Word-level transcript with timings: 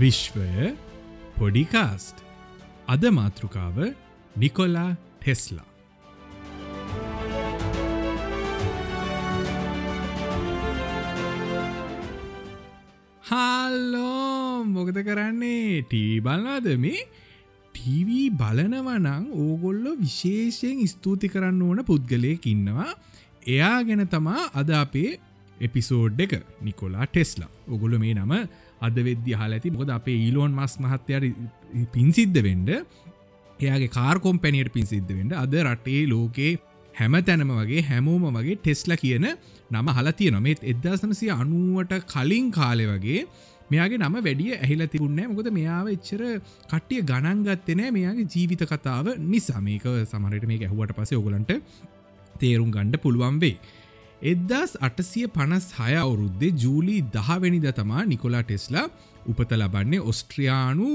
විශ්වය 0.00 0.66
පොඩිකාස්ට් 1.36 2.18
අද 2.86 3.04
මාතෘකාව 3.10 3.78
නිකොලා 4.36 4.90
ටෙස්ලා 5.20 5.66
හල්ලෝ 13.24 14.64
මොකද 14.66 14.98
කරන්නේ 15.02 15.82
ටී 15.82 16.20
බලනාද 16.20 16.68
මේ 16.78 17.00
ටීවී 17.74 18.26
බලනවනං 18.40 19.24
ඕගොල්ලො 19.36 19.96
විශේෂයෙන් 19.96 20.84
ස්තුති 20.86 21.28
කරන්න 21.28 21.62
ඕන 21.62 21.80
පුද්ගලයෙක් 21.84 22.46
ඉන්නවා 22.46 22.90
එයා 23.48 23.78
ගැන 23.82 24.04
තමා 24.08 24.50
අද 24.54 24.70
අපේ 24.76 25.10
එපිසෝඩ් 25.60 26.20
එක 26.20 26.32
නිකොලා 26.62 27.06
ටෙස්ලා 27.06 27.50
ඔගොල 27.68 27.98
මේ 27.98 28.14
නම 28.14 28.32
අද 28.80 28.96
වෙද්‍ය 29.08 29.32
හල 29.32 29.52
ඇති. 29.52 29.70
මොකද 29.70 29.90
අපේ 29.90 30.18
ඊලෝන් 30.18 30.52
මස් 30.52 30.74
මහත්තයට 30.80 31.24
පින්සිද්ධ 31.94 32.40
වෙන්ඩ 32.48 32.70
එයාගේ 33.60 33.90
කාර්කොම් 33.90 34.38
පැනියට 34.38 34.72
පින්සිද්ධ 34.72 35.12
වෙන්ඩ 35.18 35.34
අද 35.34 35.54
රටේ 35.64 36.02
ලෝකේ 36.06 36.52
හැම 36.94 37.14
තැනම 37.26 37.52
වගේ 37.58 37.82
හැමෝම 37.82 38.24
වගේ 38.30 38.58
ටෙස්ල 38.58 38.94
කියන 38.96 39.26
නම 39.70 39.88
හලතිය 39.98 40.30
නොමෙත් 40.30 40.64
එදදාසනසිය 40.64 41.30
අනුවට 41.34 41.94
කලින් 42.06 42.48
කාලෙ 42.50 42.86
වගේ 42.86 43.20
මෙයාගේ 43.70 44.00
නම 44.00 44.16
වැඩිය 44.18 44.52
ඇහිල 44.56 44.82
තිබුණෑ 44.92 45.28
මොකද 45.30 45.50
මෙයාව 45.58 45.88
එච්චර 45.94 46.22
කට්ටිය 46.70 47.00
ගණන්ගත්තනෑ 47.10 47.90
මෙයාගේ 47.90 48.30
ජීවිත 48.34 48.64
කතාව 48.64 49.06
නිසා. 49.32 49.60
මේක 49.60 49.84
සමරට 50.04 50.46
මේ 50.50 50.62
ඇහුවට 50.62 50.94
පස 50.98 51.12
ඔගලන්ට 51.20 51.52
තේරුම් 52.34 52.70
ගණ්ඩ 52.70 53.02
පුළුවන් 53.04 53.38
වේ. 53.40 53.56
එදදාස් 54.22 54.74
අටසිය 54.80 55.28
පනස් 55.28 55.66
හය 55.78 55.94
අවුරුද්දේ 55.94 56.50
ජූලී 56.54 57.02
දහවැනිද 57.14 57.66
තමා 57.72 58.04
නිකොලා 58.04 58.42
ටෙස්ලා 58.42 58.86
උපත 59.26 59.52
ලබන්නේ 59.52 60.00
ඔස්ට්‍රියානු 60.02 60.88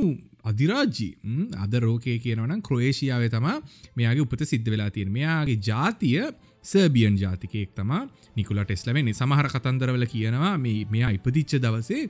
අධිරාජ්ජි 0.44 1.10
අද 1.58 1.74
රෝකය 1.80 2.18
කියනවනම් 2.20 2.62
ක්‍රෝේෂියාව 2.62 3.24
තමා 3.30 3.62
මෙයාගේ 3.96 4.26
උපත 4.28 4.44
සිද්ධ 4.44 4.70
වෙලා 4.70 4.90
තියෙන. 4.90 5.12
මෙයාගේ 5.12 5.60
ජාතිය 5.62 6.20
සර්බියන් 6.64 7.16
ජාතිකයෙක් 7.18 7.72
තමා 7.72 8.04
නිකුලා 8.36 8.66
ටෙස්ලවෙන්නේ 8.66 9.14
සමහර 9.14 9.48
කතන්දරවල 9.50 10.06
කියනවා 10.06 10.58
මේ 10.58 10.86
මෙයා 10.86 11.12
ඉපදිච්ච 11.12 11.56
දවසේ 11.58 12.04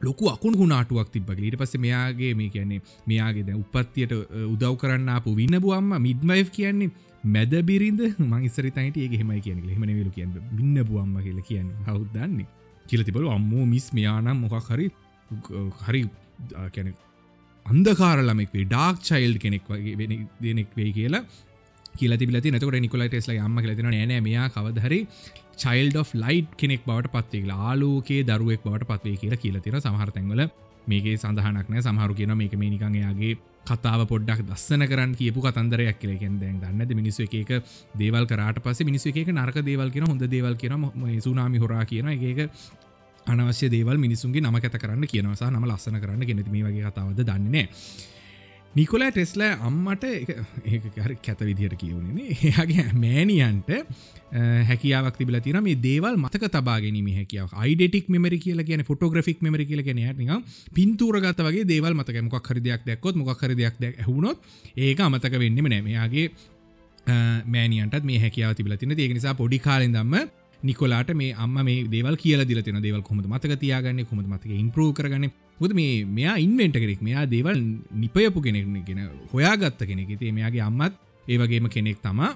ලොකු 0.00 0.28
අකුණු 0.28 0.66
නාටුවක් 0.66 1.08
තිබ්බගේ 1.10 1.44
ඊට 1.44 1.58
පස්සේ 1.58 1.80
මෙයාගේ 1.80 2.34
මේ 2.34 2.50
කියන්නේ 2.50 2.82
මෙයාගේ 3.06 3.46
දැ 3.48 3.56
උපත්තියට 3.56 4.12
උදව් 4.46 4.74
කරන්න 4.76 5.08
අපපු 5.08 5.34
වින්නබුවම්ම 5.36 5.96
මිඩ්මයි් 5.98 6.44
කියන්නේ 6.50 6.90
මැද 7.34 7.52
බිරිඳ 7.68 8.00
මංස්සර 8.32 8.70
තයිට 8.76 8.96
ඒ 8.98 9.08
හෙමයි 9.22 9.40
කියන 9.46 9.58
හෙමන 9.72 9.92
වෙලු 9.98 10.10
කියන්න. 10.10 10.32
බින්න 10.56 10.76
බුවම්ම 10.84 11.18
කියල 11.26 11.42
කියන්න. 11.42 11.68
හවුදන්නේ 11.88 12.46
කියල 12.86 13.04
තිබල 13.04 13.28
අම්මෝ 13.36 13.66
මිස් 13.66 13.86
මෙයානම් 13.92 14.40
මොකක් 14.44 14.70
හරි 14.70 14.88
හරි 15.82 16.02
කැන 16.74 16.94
අන්දකාරලමෙක් 17.66 18.54
වේ 18.54 18.64
ඩාක් 18.64 19.02
චයිල්් 19.08 19.34
කෙනෙක් 19.38 19.68
වගේ 19.68 19.98
වෙන 20.00 20.14
දෙනෙක් 20.40 20.70
වේ 20.78 20.90
කියලා 20.92 21.24
කියල 21.98 22.14
තිබලති 22.22 22.54
නතකට 22.54 22.80
නිකොලයි 22.86 23.10
ටෙස්ල 23.10 23.34
අම්ම 23.40 23.60
ලතින 23.62 23.90
නෑ 23.90 24.20
මෙයා 24.28 24.48
කවදහරි 24.54 25.00
චයිල්ඩ 25.62 26.00
of 26.02 26.14
ලයිට් 26.14 26.56
කෙනෙක් 26.56 26.86
බවට 26.88 27.12
පත්වේ 27.14 27.58
ආලෝකේ 27.66 28.22
දරුවෙක් 28.30 28.64
බවට 28.64 28.90
පත්වේ 28.90 29.20
කියලා 29.22 29.42
කියලතින 29.44 29.78
සමහරතැන්වල 29.80 30.42
මේකේ 30.88 31.16
සඳහනක් 31.16 31.68
නෑ. 31.68 31.82
සමහරු 31.82 32.18
කියන 32.20 32.34
මේක 32.40 32.54
මේ 32.62 32.70
නිකංයාගේ 32.74 33.34
කතාව 33.64 34.06
පොඩ්ඩක් 34.06 34.42
දස්සන 34.44 34.86
කරන්න 34.86 35.14
කියපු 35.14 35.40
කතන්දරයක් 35.40 35.98
කියලෙන් 35.98 36.36
දැන් 36.40 36.60
දන්නද 36.60 36.94
මිනිස්සු 36.94 37.24
එක 37.24 37.62
දේවල් 37.94 38.26
කරට 38.26 38.60
පස 38.60 38.84
මිනිස්සු 38.84 39.08
එක 39.10 39.28
නරක 39.28 39.62
දේවල් 39.62 39.90
කියෙන 39.90 40.06
හොඳ 40.06 40.24
දේවල් 40.26 40.56
කියන 40.56 41.20
සුනාමි 41.20 41.58
හොරා 41.58 41.84
කියන 41.84 42.08
එක 42.10 42.50
අනවශ්‍ය 43.26 43.68
දේවල් 43.68 43.98
මිනිසුන්ගේ 43.98 44.40
නම 44.40 44.56
කත 44.58 44.76
කරන්න 44.76 45.06
කියනවසා 45.06 45.50
නම 45.50 45.66
ලස්සන 45.66 45.98
කරන්න 45.98 46.24
ගෙනති 46.24 46.50
මේ 46.50 46.64
වගේ 46.64 46.86
කතාවද 46.86 47.20
දන්නේනේ 47.22 47.68
නිකොලා 48.78 49.10
ටෙස්ල 49.10 49.42
අම්මට 49.68 50.04
හරි 50.98 51.16
කැත 51.22 51.40
විදිහට 51.40 51.76
කියවුණනේ 51.76 52.36
එයාගේ 52.42 52.84
මෑනියන්ට 52.94 53.70
හැකියාවක් 54.68 55.16
තිබල 55.16 55.38
තින 55.40 55.58
මේ 55.62 55.78
දේවල් 55.78 56.16
මතක 56.16 56.50
තබාගෙනීම 56.54 57.08
හැකියාව 57.12 57.54
අයිඩෙටික් 57.56 58.08
මෙමරි 58.08 58.38
කියල 58.38 58.62
කියන 58.62 58.84
ෆොටෝග්‍රික් 58.84 59.40
මෙමරි 59.40 59.66
කියල 59.66 59.82
කියෙන 59.82 60.02
නික 60.18 60.52
පින්තුරගත 60.74 61.40
වගේ 61.40 61.64
දේවල් 61.64 61.94
මතක 61.94 62.24
මොක් 62.26 62.50
හරි 62.50 62.60
දෙයක් 62.60 62.84
දැක්කොත් 62.84 63.16
මොක් 63.16 63.32
හරි 63.38 63.58
දෙයක් 63.62 63.80
දැක් 63.80 64.04
හුණොත් 64.06 64.38
ඒක 64.78 65.00
අමතක 65.00 65.38
වෙන්නම 65.38 65.70
නෑමයාගේ 65.74 66.28
මෑනියන්ට 67.46 68.04
මේ 68.04 68.20
හැකියාව 68.20 68.54
තිබල 68.54 68.76
තින 68.76 68.92
ඒ 68.92 69.08
නිසා 69.10 69.34
පොඩි 69.34 69.58
කාලෙන් 69.60 69.92
දම්ම 69.92 70.28
නිකොලාට 70.60 71.14
මේ 71.14 71.34
අම්ම 71.36 71.58
මේ 71.64 71.84
දේවල් 71.88 72.16
කියල 72.16 72.44
දිල 72.44 72.62
තින 72.62 72.82
දේවල් 72.82 73.02
කොමද 73.02 73.26
මතක 73.26 73.58
තියාගන්න 73.58 74.06
කොමද 74.06 74.26
මතක 74.26 74.50
ඉම්පරූ 74.56 74.92
කරගන්න? 74.92 75.30
පුද 75.58 75.72
මේ 75.74 76.04
මෙයා 76.18 76.36
ඉන්වෙන්ට 76.38 76.76
කෙනෙක්. 76.82 77.00
මෙයා 77.02 77.24
දේවල් 77.26 77.62
නිපයපු 78.02 78.42
කෙනෙක්න 78.42 78.84
ගෙන 78.88 79.00
හොයාගත්ත 79.32 79.80
කෙනෙක්. 79.86 80.18
තේ 80.18 80.32
මෙයාගේ 80.32 80.62
අම්මත් 80.62 80.94
ඒවගේම 81.26 81.68
කෙනෙක් 81.68 81.98
තමා. 82.02 82.34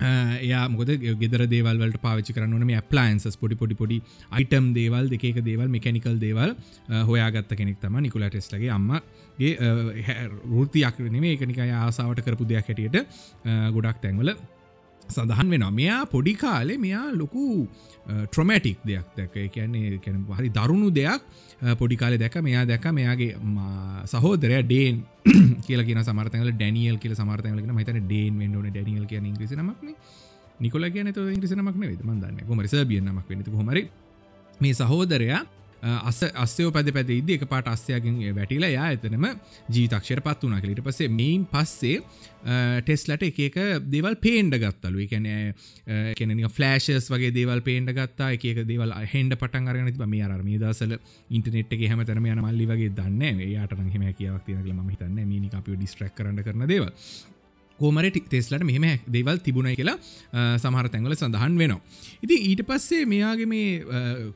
එයා 0.00 0.68
මොද 0.68 0.90
ගෙදර 1.20 1.44
දේවල්ට 1.50 1.98
පාවිචි 2.02 2.34
කරන්න 2.36 2.66
මේ 2.66 2.80
ප්ලයින්සස් 2.92 3.36
පොඩි 3.42 3.58
පොඩි 3.60 3.74
පොඩි 3.74 3.98
අයිටම් 4.38 4.72
දේවල් 4.78 5.10
දෙක 5.12 5.24
දේවල් 5.48 5.68
මෙකැනිකල් 5.76 6.16
දේවල් 6.24 6.54
හොයාගත්ත 7.10 7.54
කෙනෙක් 7.60 7.78
තම 7.82 8.00
නිකුලා 8.06 8.30
ටෙස්ලගේ 8.32 8.72
අම්මගේ 8.78 9.52
ෘතියක් 10.62 10.98
නේ 11.16 11.34
එකනික 11.36 11.60
ආසාාවට 11.62 12.24
කරපු 12.26 12.48
දෙයක් 12.48 12.66
හැටියට 12.66 12.98
ගොඩක් 13.76 14.02
තැන්වල 14.02 14.34
සඳහන් 15.12 15.48
වෙන 15.50 15.64
මෙයා 15.72 16.00
පොඩි 16.06 16.34
කාලේ 16.36 16.78
මෙයා 16.78 17.06
ලොකු 17.14 17.44
ට්‍රොමටික් 18.26 18.78
දෙයක් 18.82 19.06
දැක 19.16 19.34
කියන්නේ 19.50 19.98
කැන 19.98 20.18
හරි 20.32 20.50
දරුණු 20.50 20.90
දෙයක් 20.90 21.22
පොඩි 21.74 21.96
කාලෙ 21.96 22.18
දැක 22.18 22.36
මෙයා 22.40 22.64
දැක 22.64 22.86
මෙයාගේ 22.92 23.32
සහෝදරය 24.06 24.60
ඩේන් 24.62 25.02
කියල 25.66 25.82
කියන 25.82 26.02
සමර්තල 26.02 26.52
ඩැනියල් 26.52 26.98
කියල 26.98 27.14
සමර්තයලක 27.14 27.66
මතන 27.70 28.02
ඩේන් 28.02 28.38
වෙන්ඩන 28.38 28.70
ඩැනියල් 28.70 29.06
කිය 29.06 29.22
ඉංග්‍රසිනමක්න 29.22 29.96
නිකොල 30.60 30.86
කියන 30.90 31.10
ඉංග්‍රසිනමක්න 31.10 31.82
වෙදමන්දන්න 31.84 32.46
කොමරිස 32.46 32.78
බියන්නමක් 32.84 33.28
වෙනතු 33.28 33.54
හොමරි 33.54 33.84
මේ 34.60 34.74
සහෝදරයා 34.74 35.42
අස 35.82 36.20
අස්සයෝ 36.34 36.70
පැද 36.70 36.90
පැද 36.94 37.10
ඉද 37.10 37.30
එක 37.34 37.44
පාට 37.50 37.66
අස්සයගෙන් 37.66 38.18
වැටිලා 38.36 38.70
යා 38.70 38.84
ඇතනම 38.90 39.24
ජීතක්ෂර 39.68 40.20
පත් 40.22 40.46
වනා 40.46 40.60
කලිට 40.62 40.82
පසේ 40.86 41.08
මෙයින් 41.10 41.46
පස්සේ 41.46 41.98
ටෙස්ලට 42.82 43.24
එක 43.26 43.58
දෙවල් 43.90 44.16
පේන්ඩ 44.22 44.54
ගත්තලු. 44.62 45.02
එකැන 45.02 45.26
කෙන 46.18 46.44
ෆලෑශස් 46.56 47.10
වගේ 47.10 47.34
දේවල් 47.34 47.62
පේන්ඩ 47.62 47.90
ගත්තා. 47.92 48.30
එක 48.30 48.62
දේවල් 48.70 48.94
හෙන්ඩ 49.14 49.36
පටන් 49.36 49.68
අරගෙන 49.68 49.90
ති 49.90 50.06
මේ 50.06 50.22
අරම 50.22 50.46
දසල 50.62 50.96
ඉන්ටනෙට් 51.30 51.74
එක 51.74 51.84
හැම 51.88 52.06
තරම 52.06 52.30
යන 52.30 52.44
මල්ලි 52.46 52.70
වගේ 52.70 52.94
දන්න 52.94 53.42
යාට 53.48 53.74
හෙම 53.74 54.08
කියාවක් 54.14 54.46
තියනල 54.46 54.72
ම 54.72 54.88
හිතන්න 54.94 55.20
මිනි 55.26 55.50
අපිය 55.52 55.76
ඩිස්ට්‍රක් 55.76 56.14
කරන්න 56.14 56.42
කරන 56.46 56.66
දේව 56.70 56.90
කෝමරට 57.78 58.18
තෙස්ලට 58.28 58.64
මෙහෙම 58.64 58.86
දේවල් 59.08 59.38
තිබුණයි 59.38 59.76
කියලා 59.76 59.96
සමහර 60.58 60.88
තැන්වල 60.88 61.14
සඳහන් 61.14 61.58
වෙනවා. 61.58 61.80
ඉති 62.22 62.36
ඊට 62.48 62.62
පස්සේ 62.68 63.04
මෙයාගේ 63.06 63.46
මේ 63.46 63.68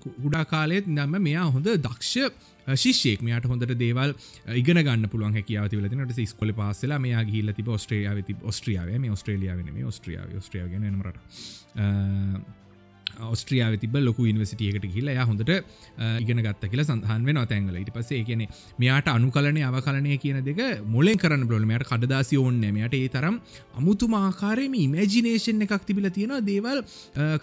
කුඩා 0.02 0.44
කාලෙත් 0.46 0.86
නම්ම 0.88 1.22
මෙයා 1.22 1.46
හොඳ 1.50 1.72
දක්ෂ 1.78 2.30
ශිෂයෙක්. 2.76 3.22
මෙයාට 3.22 3.46
හොඳට 3.46 3.74
දේවල් 3.78 4.14
ඉගෙන 4.56 4.82
ගන්න 4.82 5.08
පුළුවන් 5.08 5.38
හැකියාව 5.38 5.70
තිලතිනට 5.70 6.22
ස්කොල 6.26 6.52
පාසලා 6.52 6.98
මෙයා 6.98 7.24
ගිල්ල 7.24 7.52
තිබ 7.52 7.72
ස්ට්‍රියාව 7.78 8.22
ති 8.26 8.36
ස්ට්‍රියාව 8.50 8.92
මේ 8.98 9.16
ස්ට්‍රේලියාව 9.16 9.64
මේ 9.70 9.90
ස්ට්‍රියාව 9.92 10.38
ස්ට්‍රියාව 10.42 10.78
නමට 10.82 11.16
ඔස්ට්‍රියාව 13.32 13.78
තිබ 13.80 13.96
ලොකු 14.06 14.26
ඉනිවසිටියකට 14.32 14.86
කියලා 14.94 15.16
ය 15.16 15.26
හොඳට 15.30 15.52
ඉගෙන 16.22 16.42
ගත්ත 16.46 16.70
කියලා 16.72 16.88
සඳහන් 16.88 17.26
වෙන 17.28 17.40
තැන්ගල 17.52 17.76
ඉට 17.82 17.92
පසේ 17.96 18.22
කියන 18.28 18.44
මෙයාට 18.82 19.08
අනුකලනය 19.14 19.62
අවකලනය 19.68 20.18
කියන 20.24 20.40
දෙක 20.48 20.60
මොලෙන් 20.94 21.18
කරන්න 21.22 21.46
බ්ලොලමයට 21.50 21.86
කඩදාසි 21.90 22.40
ඕන්න 22.42 22.62
මෙයට 22.76 22.96
ඒ 23.00 23.08
තරම් 23.08 23.36
අමුතුමාකාරයම 23.80 24.74
ඉමජිනේෂන් 24.84 25.64
එකක් 25.66 25.86
තිබිල 25.88 26.08
තියෙන 26.10 26.34
දේවල් 26.50 26.82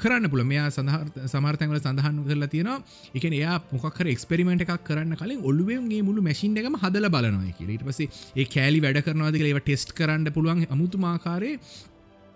කරන්න 0.02 0.30
පුළ 0.34 0.44
මෙයා 0.52 0.70
සමර්තැන්වල 0.74 1.80
සඳහන් 1.80 2.20
කරලා 2.28 2.52
තියෙනවා. 2.54 2.80
එක 3.18 3.26
එයා 3.30 3.58
මොකර 3.72 4.08
එක්ස්පෙරිමෙන්ට් 4.16 4.66
එකක් 4.66 4.84
කරන්න 4.90 5.18
කලින් 5.22 5.42
ඔල්ුවන්ගේ 5.50 6.02
මුළු 6.10 6.22
මැසින් 6.28 6.58
එකම 6.62 6.78
හදල 6.84 7.10
බලනවා 7.16 7.56
කියලට 7.60 7.88
පසේ 7.90 8.10
ඒ 8.36 8.46
කෑලි 8.56 8.84
වැඩ 8.86 9.02
කරනවාද 9.08 9.40
ඒව 9.42 9.60
ටෙස්ට් 9.64 9.96
කරන්න 10.00 10.30
පුළුවන්. 10.36 10.66
අමුතුමාකාරය 10.76 11.52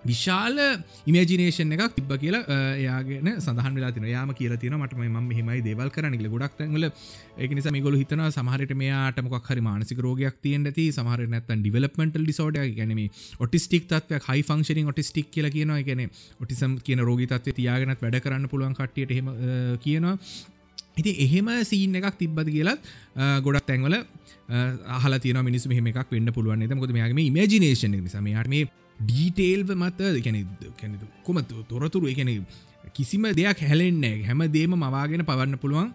විශාල 0.05 0.57
ඉමජිනේෂන් 1.05 1.73
එකක් 1.75 1.95
තිබ 1.97 2.11
කියලා 2.23 2.57
එයාගෙන 2.77 3.29
සඳහන් 3.35 3.73
වෙලා 3.77 3.91
තින 3.91 4.07
යාම 4.07 4.31
කියල 4.39 4.53
තින 4.57 4.75
මටම 4.77 5.17
ම 5.21 5.29
හිමයි 5.31 5.61
දේවල් 5.67 5.89
කරනගල 5.89 6.27
ගොඩක් 6.33 6.57
තැන්වල 6.59 6.89
එක 7.37 7.55
නිසා 7.57 7.83
ගොල 7.87 7.97
හිතන 8.01 8.23
සමහරට 8.29 8.73
මෙයාට 8.75 9.21
මොක් 9.27 9.49
හරි 9.51 9.61
මානසික 9.61 9.99
රෝගයක් 9.99 10.37
තියෙන් 10.41 10.65
ඇති. 10.65 10.85
සමහර 10.91 11.27
නැත්තන් 11.27 11.63
ඩිවලපමෙන්ටල් 11.63 12.27
ඩිසෝඩ 12.27 12.59
ගැනීම 12.79 13.01
ඔටිස්ටික් 13.39 13.87
තත්ව 13.87 14.21
හයි 14.27 14.45
ෆංක්ෂනින් 14.49 14.93
ඔටිස්ටික් 14.93 15.31
කියල 15.31 15.49
කියනවා. 15.49 15.81
ගැන 15.83 16.03
ඔටිසම් 16.41 16.77
කියන 16.79 17.01
රෝග 17.01 17.25
තත්ව 17.25 17.57
තියාගෙනත් 17.61 18.01
වැඩ 18.01 18.21
කරන්න 18.23 18.47
පුළුවන් 18.53 18.77
කට්ටියට 18.79 19.17
හෙම 19.17 19.33
කියනවා. 19.83 20.15
ඉති 20.97 21.11
එහෙම 21.25 21.49
සීන් 21.63 21.95
එකක් 21.95 22.17
තිබ්බද 22.17 22.49
කියලත් 22.49 22.91
ගොඩක් 23.45 23.67
තැන්වල 23.69 23.95
අහල 24.97 25.19
තින 25.19 25.39
මිනිස් 25.43 25.67
මෙහම 25.67 25.87
එකක් 25.91 26.11
වෙන්න 26.11 26.33
පුළුවන් 26.33 26.63
ද 26.63 26.75
මොද 26.75 26.93
මේගේ 26.97 27.29
ඉමජිනේෂන 27.29 27.97
නිසාමයාට 27.99 28.49
මේ 28.49 28.65
ඩීටේල්ව 28.99 29.73
මත 29.75 29.99
කැන 30.23 30.99
කොම 31.23 31.41
තොරතුරු 31.69 32.07
එකන 32.07 32.31
කිසිම 32.93 33.25
දෙයක් 33.33 33.59
හැලෙන්නේ 33.61 34.23
හැම 34.23 34.45
දේම 34.51 34.73
මවාගෙන 34.75 35.25
පවන්න 35.25 35.57
පුළුවන් 35.57 35.91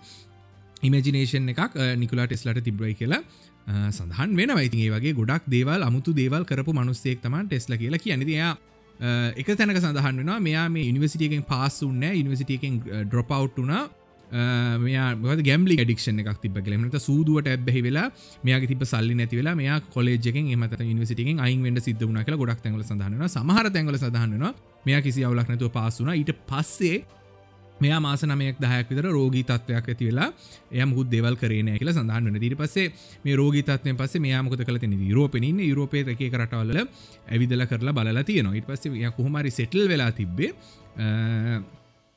ඉමජිනේෂන් 0.83 1.49
එකක් 1.49 1.81
නිකුලා 1.97 2.27
ටෙස්ලට 2.27 2.63
තිබ්‍රයි 2.65 2.95
කියලා 2.95 3.23
සඳහන් 3.91 4.37
වෙන 4.37 4.55
වයිතිගේ 4.59 4.91
වගේ 4.91 5.15
ගොඩක් 5.15 5.49
දේවල් 5.49 5.83
අමුතු 5.83 6.15
දේවල් 6.15 6.45
කරපු 6.45 6.73
මනුස්සෙක් 6.73 7.23
තමන් 7.23 7.49
ටෙස්ල 7.49 7.77
කියලා 7.77 7.99
කියනතියා 7.99 8.53
එක 9.37 9.47
තැනක 9.47 9.79
සඳහන් 9.79 10.17
වෙනවා. 10.19 10.41
මෙයා 10.41 10.69
මේ 10.69 10.87
ඉනිවසිටියගෙන් 10.91 11.43
පාස්සුන්න 11.43 12.03
ඉනිවසිටියකෙන් 12.03 12.81
ඩ්‍රොපවට් 13.07 13.59
වනා 13.59 13.89
මෙයා 14.33 15.37
ගැම්ලි 15.41 15.77
ඩික්ෂන 15.79 16.21
එකක් 16.21 16.41
තිබ 16.41 16.59
කලමට 16.59 16.99
සූදුවට 16.99 17.49
ඇබ්බෙහි 17.49 17.81
වෙලා 17.83 18.07
මෙයාගේ 18.45 18.71
තිබ 18.73 18.85
සල්ලි 18.85 19.15
නැති 19.15 19.37
වෙලා 19.37 19.55
මෙයා 19.55 19.81
කොලේජෙන් 19.93 20.53
එමත 20.57 20.77
නිවසිටිගෙන් 20.83 21.41
අයින් 21.41 21.63
වෙන්ඩ 21.63 21.81
සිද්ධ 21.81 22.05
වුණ 22.05 22.23
කළ 22.25 22.39
ගොඩක් 22.39 22.63
තැඟල 22.65 22.85
සඳහන 22.85 23.27
සමහර 23.29 23.69
තැඟල 23.71 23.99
සඳහන්නවා 23.99 24.55
මෙයා 24.87 25.03
කිසි 25.03 25.25
අවුලක් 25.25 25.49
නැතුව 25.49 25.73
පාසුන 25.73 26.15
ඊට 26.15 26.33
පස්සේ 26.49 27.05
මෙයා 27.81 28.01
මාස 28.01 28.23
නමයක් 28.25 28.57
දහයක් 28.57 28.89
විතර 28.91 29.09
රෝගී 29.11 29.45
තත්වයක් 29.45 29.89
ඇති 29.89 30.09
වෙලා 30.09 30.31
එය 30.73 30.85
මුහුත් 30.85 31.11
දෙවල් 31.13 31.37
කරන 31.37 31.71
කියල 31.75 31.93
සඳහන් 31.93 32.31
වන 32.31 32.41
දිරි 32.45 32.57
පස්සේ 32.57 32.87
මේ 33.25 33.37
රෝගී 33.37 33.65
තත්වය 33.65 33.97
පස්සේ 34.01 34.25
මෙයාමකත 34.27 34.65
කල 34.65 34.81
තින 34.85 34.97
යුරෝපනින් 35.03 35.61
යුරෝපය 35.63 36.05
එක 36.07 36.25
කරටවල්ල 36.31 36.81
ඇවිදල 36.81 37.67
කරලා 37.67 37.95
බලලා 37.95 38.25
තියෙනවා. 38.25 38.57
ඉට 38.57 38.67
පස්සේ 38.67 39.13
කොහොමරි 39.19 39.51
සෙටල් 39.51 39.89
වෙලා 39.89 40.11
තිබ්බේ 40.13 40.51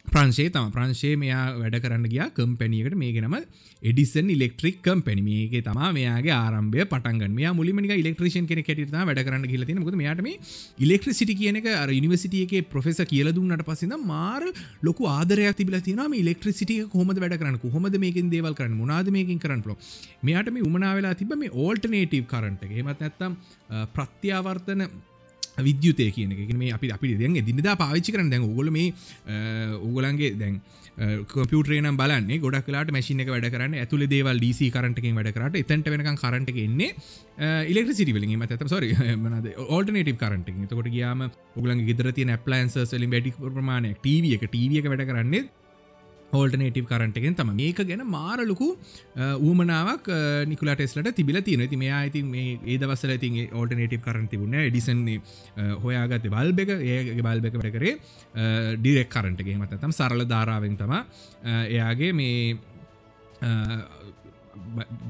ප්‍රංශේ 0.07 0.49
තම 0.55 0.67
ප්‍රංශේ 0.75 1.13
මෙයා 1.21 1.43
වැඩ 1.61 1.77
කරන්න 1.83 2.05
ගියා 2.13 2.27
කම්පැනියකට. 2.37 2.95
මේක 3.01 3.17
නම 3.21 3.35
එඩිසන් 3.89 4.29
ඉලෙක්ට්‍රික් 4.35 4.77
කම්පැනි 4.85 5.23
මේක 5.27 5.55
තම 5.67 5.79
මෙයාගේ 5.97 6.35
ආරම්භය 6.35 6.85
පටන්ග 6.91 7.35
මේ 7.39 7.51
මුලිමනික 7.59 7.93
ඉලෙක්ට්‍රේෂන් 8.03 8.47
කෙන 8.51 8.61
කෙට 8.69 8.93
වැඩ 8.93 9.21
කරන්න 9.27 9.47
කියල 9.51 9.65
තින 9.69 9.81
ොද 9.83 9.97
මෙයාටම 10.01 10.29
ඉලෙක්ට්‍රසිටි 10.85 11.35
කියන 11.41 11.59
එක 11.61 11.69
යනිවසිටියගේ 11.97 12.63
ප්‍රොෆෙස 12.73 13.01
කියල 13.13 13.31
දුන්නට 13.37 13.65
පසිද 13.69 13.95
මාර 14.11 14.43
ලොක 14.87 15.01
ආදරයක් 15.15 15.57
තිබල 15.61 15.79
තිනම 15.89 16.15
ඉලෙක්ට්‍රසිටිය 16.21 16.85
කොහොම 16.93 17.15
වැඩ 17.15 17.39
කරන්න? 17.41 17.59
කොහොමද 17.65 17.99
මේකින් 18.05 18.29
දේවල් 18.35 18.55
කරන්න? 18.59 18.77
මොනාද 18.83 19.09
මේකින් 19.17 19.41
කරන්න 19.43 19.65
ලො 19.65 19.75
මෙයාට 20.23 20.53
මේ 20.55 20.67
උමනාවෙලා 20.69 21.17
තිබ 21.21 21.35
මේ 21.43 21.51
ඕල්ටනේටව් 21.65 22.23
කරන්ට 22.33 22.63
හෙමත් 22.77 23.03
නැත්තම් 23.03 23.37
ප්‍රත්‍යාවර්තන 23.97 24.87
විද්‍යුතය 25.59 26.11
කියන 26.11 26.31
එක. 26.33 26.53
මේ 26.53 26.71
අපි 26.71 26.91
අපි 26.91 27.17
දැන් 27.17 27.37
දිනිදා 27.41 27.75
පාවිච්චි 27.75 28.11
කරන 28.11 28.29
දැන් 28.29 28.43
උගොල 28.43 28.69
මේ 28.69 28.93
උගලන්ගේ 29.81 30.31
දැන් 30.35 30.61
කම්පියුටරේනම් 31.25 31.97
බලන්නේ 31.97 32.39
ගොඩක් 32.39 32.67
කලාට 32.67 32.91
මැසින 32.91 33.19
එක 33.19 33.27
වැඩ 33.27 33.49
කරන්න 33.51 33.75
ඇතුළ 33.75 34.07
දේවල් 34.07 34.39
ඩීසි 34.39 34.71
කරටකින් 34.71 35.15
වැඩ 35.15 35.31
කරට. 35.31 35.55
එතැට 35.55 35.87
වෙනක 35.87 36.09
කරට 36.15 36.59
එන්නේ 36.59 36.95
ඉලෙක් 37.65 37.91
සිටිවලින් 37.91 38.37
මත 38.37 38.61
සොරි 38.67 38.93
මනද 38.93 39.53
ඕල්ටනටව 39.57 40.17
කරට 40.17 40.49
තකොට 40.65 40.89
ගයාම 40.89 41.27
උගලන් 41.55 41.85
ගෙදර 41.85 42.11
තිය 42.11 42.31
ප්ලන්ස 42.39 42.95
ලින් 42.95 43.11
වැඩි 43.11 43.35
ප්‍රමාණය 43.37 43.93
ටව 43.97 44.33
එක 44.37 44.47
ටව 44.47 44.81
එක 44.81 44.91
වැඩ 44.91 45.07
කරන්නේ 45.11 45.45
හෝල්ටනේටව 46.35 46.87
කරන්ටගෙන් 46.91 47.37
තම 47.39 47.51
මේක 47.53 47.81
ගැන 47.89 48.03
මාරලුකු 48.09 48.69
ඌමනාවක් 49.41 50.09
නිකුල 50.45 50.71
ටෙස්ලට 50.73 51.11
තිබිල 51.19 51.39
තියෙන 51.41 51.65
ති 51.69 51.77
මේ 51.77 51.93
අයිති 51.93 52.23
මේ 52.27 52.59
ඒදවසල 52.67 53.15
ති 53.17 53.31
ඕල්ටනේටව 53.49 54.05
කරන් 54.07 54.27
තිබුණ 54.27 54.55
ඩිසන්නේ 54.67 55.19
හොයාගත 55.83 56.29
බල්බ 56.29 56.59
එක. 56.59 56.71
ඒ 56.85 57.21
බල්බ 57.21 57.49
එක 57.49 57.59
වැඩ 57.59 57.75
කරේ 57.75 57.95
ඩිරෙක් 58.77 59.09
කරන්ටගේ 59.09 59.57
මත 59.57 59.81
තම් 59.81 59.93
සරල 59.93 60.25
ධාරාවෙන් 60.25 60.77
තම 60.77 60.93
එයාගේ 61.67 62.11
මේ 62.13 62.57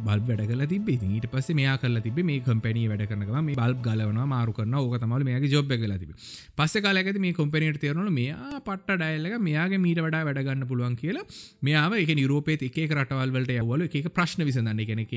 බල් 0.05 0.21
වැඩ 0.23 0.43
කල 0.45 0.65
තිබ 0.67 0.89
ඊට 0.89 1.27
පස්ස 1.27 1.53
මේ 1.53 1.75
කල 1.77 1.99
තිබ 1.99 2.19
මේ 2.23 2.41
කම්පැනී 2.41 2.87
වැඩ 2.87 3.05
කරනම 3.05 3.39
මේ 3.41 3.55
බල් 3.55 3.75
ගලවන 3.81 4.19
මාරු 4.27 4.53
කරන 4.53 4.75
ඕක 4.75 4.97
තමල 4.97 5.25
මේගේ 5.25 5.51
ජොබ් 5.51 5.73
කල 5.75 5.95
තිබ 5.97 6.11
පස්ස 6.55 6.83
කාලඇති 6.85 7.19
මේ 7.19 7.33
කොම්පනට 7.33 7.81
තේරනල 7.81 8.11
මෙයා 8.11 8.61
පට 8.61 8.97
ඩයිල්ලක 8.97 9.37
මෙයාගේ 9.41 9.79
මීට 9.79 10.01
වඩා 10.01 10.23
වැඩගන්න 10.27 10.67
පුළුවන් 10.67 10.95
කියලා 10.95 11.25
මෙයාව 11.61 11.97
එක 11.99 12.13
නිරෝපේත් 12.15 12.67
එක 12.69 12.79
රටවල්වලට 12.91 13.55
යවල 13.55 13.87
එක 13.87 14.11
ප්‍රශ්න 14.11 14.45
විසඳන්න. 14.45 14.85
කෙන 14.85 15.01
එක 15.01 15.13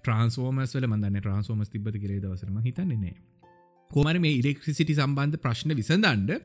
ට්‍රන්ස්ෝමස් 0.00 0.76
වල 0.76 0.88
මදන්න 0.88 1.20
ට්‍රන්ස්ෝමස් 1.20 1.70
තිබ 1.70 1.90
කිරේ 1.96 2.20
දවසරම 2.20 2.62
හිතන්නේ 2.62 3.14
කොමර 3.90 4.18
මේ 4.18 4.38
ඉලෙක්ට්‍රසිටි 4.38 4.94
සම්බන්ධ 4.94 5.42
ප්‍රශ්න 5.44 5.74
විසඳන්ඩ 5.74 6.40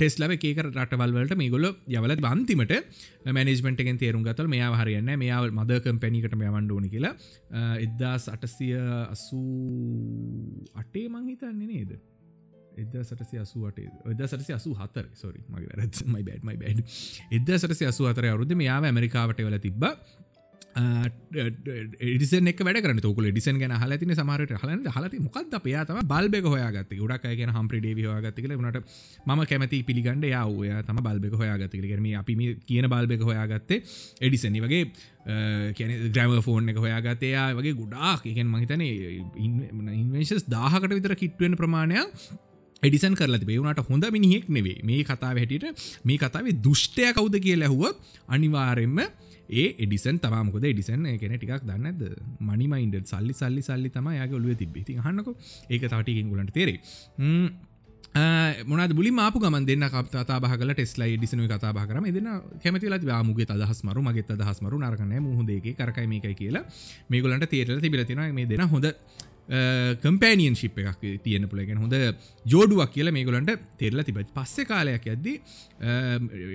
ටෙස්ලව 0.00 0.34
ඒක 0.34 0.60
රටවල්වලට 0.64 1.34
මේ 1.36 1.50
ගොල 1.50 1.66
යවල 1.68 2.14
බන්තිමට 2.18 2.72
මැනිස්මෙන්ටගෙන් 3.30 3.98
තේරුම් 3.98 4.22
ගතල් 4.24 4.48
මෙයා 4.48 4.70
හරියන්න 4.74 5.10
මෙයාවල් 5.16 5.52
මදකම් 5.52 5.98
පැණිකට 5.98 6.36
මෙයවන්ඩෝනි 6.36 6.88
කියලා. 6.88 7.14
එද්දා 7.78 8.14
සටසිය 8.18 8.72
අසූ 9.06 9.44
අටේ 10.74 11.06
මංහිතන්නේ 11.10 11.68
නේද? 11.68 11.92
එද 12.76 12.94
සටසි 13.02 13.38
අසුවට 13.38 13.80
එද 13.80 14.24
සටසි 14.24 14.52
අසු 14.52 14.74
හතර. 14.74 15.06
සොරි 15.14 15.42
මගේ 15.48 15.76
රත් 15.76 16.06
මයි 16.06 16.22
බැඩ් 16.22 16.44
මයි 16.44 16.56
බැඩ් 16.56 16.80
එද 17.32 17.52
සටසි 17.56 17.86
අසු 17.86 18.08
අතර 18.08 18.26
අවරුද 18.26 18.54
මෙයාව 18.54 18.84
ඇමරිකාවට 18.84 19.42
වෙල 19.42 19.58
තිබ්බ. 19.60 19.84
ඩිසන 20.70 22.46
එක 22.46 22.60
වැඩ 22.60 22.80
කරන 22.80 23.00
තුකල 23.00 23.26
ඩිසන් 23.26 23.58
ගැන 23.58 23.74
හලතින 23.74 24.12
සමරට 24.12 24.54
හලන 24.54 24.84
හලති 24.86 25.18
මොකක්ද 25.18 25.54
පයාතම 25.58 25.98
බල්බෙක 26.04 26.46
හොයාගත්ත. 26.46 26.92
ගොඩක් 26.94 27.24
අයගෙන 27.26 27.50
හම්ප්‍රි 27.50 27.80
ඩේව 27.80 27.98
හොයාගත්තික 28.06 28.46
නට 28.46 28.82
ම 29.26 29.44
කැමති 29.44 29.82
පිළිගන්ඩ 29.82 30.24
යවය 30.24 30.82
තම 30.82 31.00
බල්බෙක 31.00 31.34
හොයාගත්තික 31.34 31.82
කරම 31.84 32.06
අපි 32.16 32.36
කියන 32.62 32.86
බල්බෙක 32.86 33.22
හොයාගත්තේ 33.22 33.82
එඩිසනි. 34.20 34.60
වගේ 34.60 34.84
කියන 35.74 35.90
ග්‍රම 36.10 36.36
ෆෝන් 36.40 36.68
එක 36.68 36.78
හොයාගතයා 36.78 37.48
වගේ 37.52 37.74
ගොඩාක් 37.74 38.26
එකෙන් 38.26 38.46
මහිතන 38.48 38.86
ඉන්වේශස් 39.94 40.46
දාහකට 40.48 40.92
විතර 40.92 41.16
කිට්වෙන් 41.16 41.56
ප්‍රමාණයක් 41.56 42.14
එඩිසන් 42.82 43.14
කරලා 43.14 43.38
තිබේවුණට 43.38 43.82
හොඳ 43.86 44.06
මිනිහෙක් 44.10 44.46
නෙවේ 44.48 44.78
මේ 44.82 45.02
කතාව 45.04 45.36
හැටියට 45.36 45.82
මේ 46.04 46.18
කතාවේ 46.18 46.54
දුෂ්ටය 46.58 47.10
කවුද 47.12 47.36
කිය 47.38 47.56
ලැහුව 47.56 47.90
අනිවාරෙන්ම 48.28 49.02
ඒ 49.52 49.66
එඩිසන් 49.78 50.18
තමාමකොද 50.18 50.64
එඩිසන් 50.64 51.08
කෙන 51.16 51.34
ටිකක් 51.34 51.64
දන්නද 51.64 52.04
මනිමයින්ඩ 52.42 53.00
සල්ලි 53.06 53.34
සල්ලි 53.34 53.62
සල්ලි 53.62 53.90
තම 53.90 54.12
යාගේ 54.12 54.36
ඔලුව 54.36 54.54
තිබෙති 54.56 54.98
හන්නක 54.98 55.28
ඒක 55.70 55.82
තටිකින් 55.86 56.30
ගලට 56.30 56.52
තේරේ 56.52 56.78
මොනද 58.64 58.92
බුලි 58.92 59.10
මාපු 59.12 59.38
ගමන් 59.38 59.64
දෙන්න 59.64 59.86
කතා 59.86 60.40
බහල 60.40 60.72
ටෙස්ලයි 60.72 61.16
ඩිසනු 61.16 61.46
කතා 61.46 61.72
බහරම 61.72 62.04
දෙන්න 62.10 62.28
කැමති 62.58 62.88
ල 62.88 62.98
මුගේ 63.22 63.46
අදහස් 63.46 63.84
මරු 63.84 64.02
මගේ 64.02 64.24
අදහස් 64.28 64.62
මරු 64.62 64.78
නරකන 64.78 65.14
මුහදේ 65.20 65.74
කරකයි 65.74 66.06
මේකයි 66.06 66.34
කියලා. 66.34 66.64
මේගලන්ට 67.08 67.46
තේරල 67.46 67.80
තිබිලතින 67.80 68.22
මේ 68.34 68.46
දෙන 68.46 68.66
හොඳ 68.66 68.86
කම්පෑනියන් 69.50 70.54
ශිප් 70.54 70.78
එකක් 70.78 71.06
තියෙන 71.24 71.48
පුළගෙන 71.50 71.78
හොඳ 71.78 71.94
ජෝඩුවක් 72.46 72.92
කියල 72.94 73.10
මේගොලන්ට 73.10 73.50
තෙරල 73.78 74.02
තිබ 74.04 74.20
පස්සෙ 74.32 74.64
කාලයක් 74.64 75.06
ඇද්දි 75.06 75.34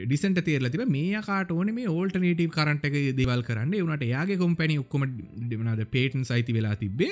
ඩිසන්ට 0.06 0.42
තේරල 0.42 0.70
තිබ 0.70 0.86
මේ 0.88 1.22
කාට 1.22 1.52
ඕන 1.52 1.74
මේ 1.76 1.90
ඕල්ටනේටව 1.90 2.52
කරන්ට 2.56 2.88
එක 2.88 2.98
දෙවල් 3.18 3.44
කරන්න. 3.44 3.76
වනට 3.78 4.08
යාගේ 4.08 4.38
කොම්පැනි 4.38 4.80
ඔක්කොම 4.80 5.08
දෙමනාද 5.52 5.84
පේටන් 5.92 6.24
සයිති 6.24 6.56
වෙලා 6.56 6.76
තිබේ 6.76 7.12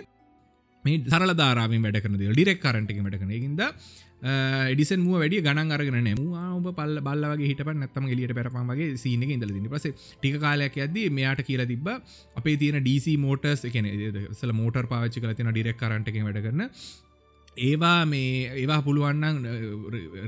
මේ 0.86 1.04
සරල 1.08 1.34
ධාරාවෙන් 1.34 1.84
වැඩ 1.84 2.02
කරන 2.04 2.18
ඩිරෙක් 2.18 2.60
කරන්ට 2.60 2.92
එක 2.92 3.00
වැඩ 3.02 3.20
කන 3.20 3.32
ඉද 3.34 3.62
එඩිසන් 4.24 5.00
මුව 5.00 5.22
වැඩිය 5.22 5.42
ගණන් 5.42 5.76
අරගෙන 5.76 5.98
නෑමවා 6.00 6.50
ඔබ 6.58 6.68
පල්ල 6.72 7.00
බල්ලගේ 7.02 7.50
හිට 7.50 7.64
නැත්තම 7.74 8.06
එලියට 8.08 8.34
පැරපමගේ 8.34 8.90
සීනක 8.96 9.32
ඉඳල 9.36 9.52
දින 9.52 9.70
පස 9.70 9.88
ටික 9.92 10.38
කාලයක් 10.40 10.78
ඇද 10.80 10.98
මෙයාට 11.12 11.42
කියලා 11.44 11.68
තිබ 11.68 11.90
අපේ 12.36 12.56
තියෙන 12.58 12.80
DC 12.82 13.16
මෝටර්ස් 13.20 13.64
එකන 13.70 13.90
සල 14.32 14.54
මෝටර් 14.54 14.88
පාච්චි 14.88 15.20
කල 15.20 15.34
තින 15.34 15.52
ඩිරෙක් 15.52 15.78
කරන්ට 15.78 16.08
එක 16.08 16.22
වැඩ 16.22 16.44
කරන 16.48 16.64
ඒවා 17.58 18.06
මේ 18.06 18.50
ඒවා 18.54 18.82
පුළුවන්න 18.82 19.48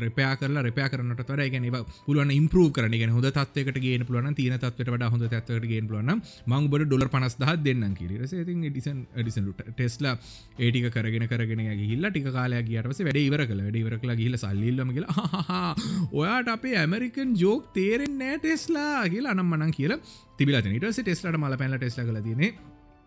රපයා 0.03 0.33
කරලා 0.35 0.65
රපයා 0.67 0.89
කරනට 0.89 1.23
තර 1.23 1.41
ගැන 1.49 1.67
පුළුවන් 2.05 2.31
ඉම්පරූ 2.31 2.67
කරන 2.71 2.95
ගෙන 2.95 3.15
හොද 3.17 3.27
තත්වකට 3.29 3.79
ගේ 3.79 3.99
පුළුවන් 4.01 4.35
තින 4.35 4.55
තත්වට 4.55 4.89
වඩ 4.89 5.11
හොඳ 5.11 5.27
තත්වට 5.27 5.69
ගේ 5.71 5.81
පුළුවන් 5.83 6.21
මං 6.47 6.69
බොඩ 6.69 6.85
ඩොල 6.85 7.07
පනස් 7.07 7.37
දහ 7.41 7.55
දෙන්න 7.65 7.95
කිර 7.95 8.11
ඩිසන් 8.15 8.99
ඩිසන්ට 9.15 9.63
ටෙස්ලා 9.71 10.15
ඒටික 10.59 10.89
කරගෙන 10.91 11.27
කරගෙන 11.27 11.63
ගිල්ල 11.81 12.09
ටික 12.09 12.29
කාලය 12.31 12.61
ගියටස 12.63 13.01
වැඩ 13.01 13.21
ඉවර 13.21 13.45
කළ. 13.45 13.63
වැඩ 13.65 13.81
ඉවර 13.81 13.97
කලා 13.97 14.19
ගිල 14.21 14.37
සල්ලිල්ලම 14.37 14.93
කියලා 14.95 15.73
ඔයාට 16.11 16.53
අපේ 16.55 16.77
ඇමරිකන් 16.83 17.33
ජෝක් 17.35 17.73
තේරෙන් 17.73 18.15
නෑ 18.21 18.37
ටෙස්ලා 18.37 19.09
කියලා 19.09 19.35
අනම් 19.35 19.51
මනන් 19.51 19.75
කියලා 19.79 19.99
තිබිල 20.37 20.61
නිටස 20.67 21.01
ටෙස්ලට 21.01 21.41
මල 21.41 21.59
පැල 21.61 21.77
ටෙස්ල 21.77 22.07
කල 22.07 22.23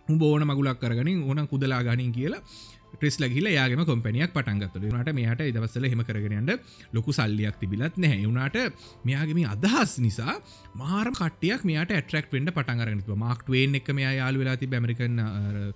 තිනේ 0.08 0.14
උඹ 0.14 0.22
ඕන 0.22 0.42
මගුලක් 0.42 0.80
කරගනින් 0.80 1.22
ඕන 1.22 1.46
කුදලා 1.46 1.82
ගනින් 1.82 2.12
කියලා 2.12 2.42
ටෙස්ල 2.90 3.24
ගිල 3.28 3.46
යාගම 3.48 3.84
කොම්පනියක් 3.84 4.32
පටන්ගත්තුල 4.32 4.86
නට 4.90 5.12
මෙයාට 5.12 5.42
ඉදවස්සල 5.42 5.84
හෙම 5.84 6.00
කරගෙනට 6.00 6.52
ලොකු 6.92 7.12
සල්ලියක් 7.12 7.58
තිබිලත් 7.60 7.96
නැහැ. 7.96 8.24
වුණට 8.24 8.56
මෙයාගේම 9.04 9.40
අදහස් 9.46 9.98
නිසා 9.98 10.40
මාර 10.74 11.10
කටයක් 11.12 11.64
මෙයාට 11.64 11.92
ඇටරක් 11.92 12.32
වෙන්ඩ 12.32 12.50
පටන්ගරන 12.50 13.02
මාක්ටුවෙන් 13.16 13.76
එක 13.76 13.90
මෙයා 13.92 14.14
යාලු 14.20 14.40
වෙලා 14.40 14.56
තිබ 14.56 14.72
ඇමරිකන් 14.72 15.20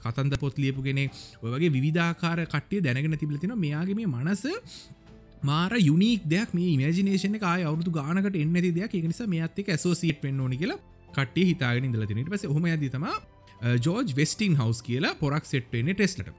කතන්ද 0.04 0.40
පොත් 0.40 0.56
ලියපුගෙන 0.56 1.02
ඔයගේ 1.42 1.74
විධාකාර 1.76 2.46
කට්ටිය 2.46 2.80
දැනගෙන 2.80 3.18
තිබලතින 3.18 3.54
මෙයාගේ 3.58 3.98
මේ 4.00 4.08
මනස 4.08 4.44
මාර 5.42 5.76
යුනික් 5.80 6.24
දෙයක්. 6.24 6.54
මේ 6.54 6.72
ඉමජිනේෂන 6.76 7.36
එක 7.36 7.44
අවුදු 7.44 7.92
ගානකට 7.92 8.36
එන්නති 8.36 8.72
දෙයක්. 8.72 8.96
නිසා 9.04 9.28
මෙයත්ක 9.28 9.68
ඇසෝසිට 9.68 10.24
වෙන්න 10.24 10.40
ඕනි 10.40 10.56
කියලා 10.56 10.80
කට්ටේ 11.12 11.46
හිතාගෙන 11.50 11.84
ඉදලතිනට 11.84 12.32
පස 12.32 12.48
හොම 12.48 12.64
ඇදතම 12.64 13.06
ජෝජ් 13.78 14.14
වෙස්ටිං 14.16 14.56
හවස් 14.56 14.82
කියලා 14.82 15.18
පොරක් 15.20 15.44
සෙට්වෙන්නේ 15.46 15.94
ටෙස්ලට 15.94 16.30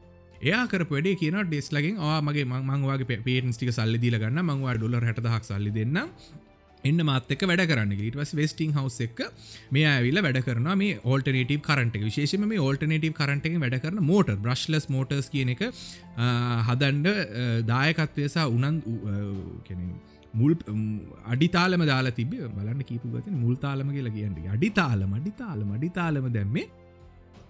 එයා 0.41 0.63
කරපඩේ 0.67 1.19
කියන 1.21 1.39
ඩෙස්ලගෙන් 1.43 1.99
මගේ 2.27 2.47
මංවාගේ 2.47 3.19
පේටන් 3.27 3.53
ටික 3.53 3.71
සල්ලි 3.71 3.99
දීල 3.99 4.17
ගන්න 4.19 4.43
මංවා 4.43 4.77
ඩොලර් 4.77 5.05
හටදහක් 5.09 5.49
සල්ලි 5.49 5.71
දෙන්න 5.77 6.01
එන්න 6.83 6.99
මාතක 7.07 7.43
වැඩ 7.49 7.63
කරන්න 7.69 7.91
ඉටවස් 8.07 8.33
වෙස්ටිං 8.39 8.73
හවස් 8.77 8.97
එක 9.05 9.21
මේ 9.75 9.85
ඇවිල 9.91 10.19
වැඩ 10.25 10.39
කරන 10.47 10.69
මේ 10.81 10.97
ඕල්ටනටව 11.03 11.61
කරට 11.67 11.99
විශේෂම 12.07 12.43
මේ 12.51 12.63
ඕල්ටනටව 12.65 13.13
කරට 13.19 13.47
වැඩ 13.63 13.77
කරන 13.85 14.03
මෝට 14.03 14.33
බ්‍රශ්ලස් 14.45 14.89
මෝටර්ස් 14.95 15.31
කියන 15.35 15.53
එක 15.55 15.63
හදන්ඩ 16.69 17.13
දායකත්වයසා 17.71 18.49
උනන් 18.49 18.81
මුල් 20.33 20.53
අඩිතාලම 21.33 21.83
දාලා 21.85 22.17
තිබ 22.19 22.31
බලන්න 22.55 22.83
කීපු 22.89 23.07
ගත 23.15 23.33
මුල්තාලම 23.39 23.89
කියලා 23.95 24.15
කියන්න. 24.17 24.37
අඩිතාලම 24.55 25.11
අඩිතාලම 25.13 25.69
අඩිතාලම 25.77 26.27
දැම්මේ 26.37 26.65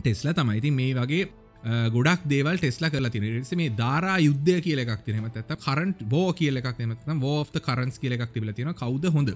ටෙස්ලා 0.03 0.33
තමයිති 0.33 0.71
මේ 0.71 0.91
වගේ 0.95 1.23
ගොඩක් 1.63 2.23
දේවල් 2.25 2.57
ටෙස්ලා 2.57 2.89
කල 2.89 3.07
තින 3.07 3.23
මේ 3.53 3.69
ධරා 3.71 4.17
යුද්ධය 4.19 4.55
කියල 4.61 4.79
එකක් 4.79 5.03
තිනමත 5.05 5.37
ඇත 5.37 5.51
කරන්ට 5.57 6.03
බෝ 6.05 6.33
කියල 6.33 6.59
එකක් 6.59 6.79
නමතන 6.79 7.21
ෝෝ්ත 7.23 7.55
කරන්ස් 7.59 7.99
කියල 7.99 8.15
එකක් 8.17 8.33
තිබල 8.33 8.51
තියෙන 8.51 8.73
කවද 8.73 9.13
හොඳ? 9.13 9.29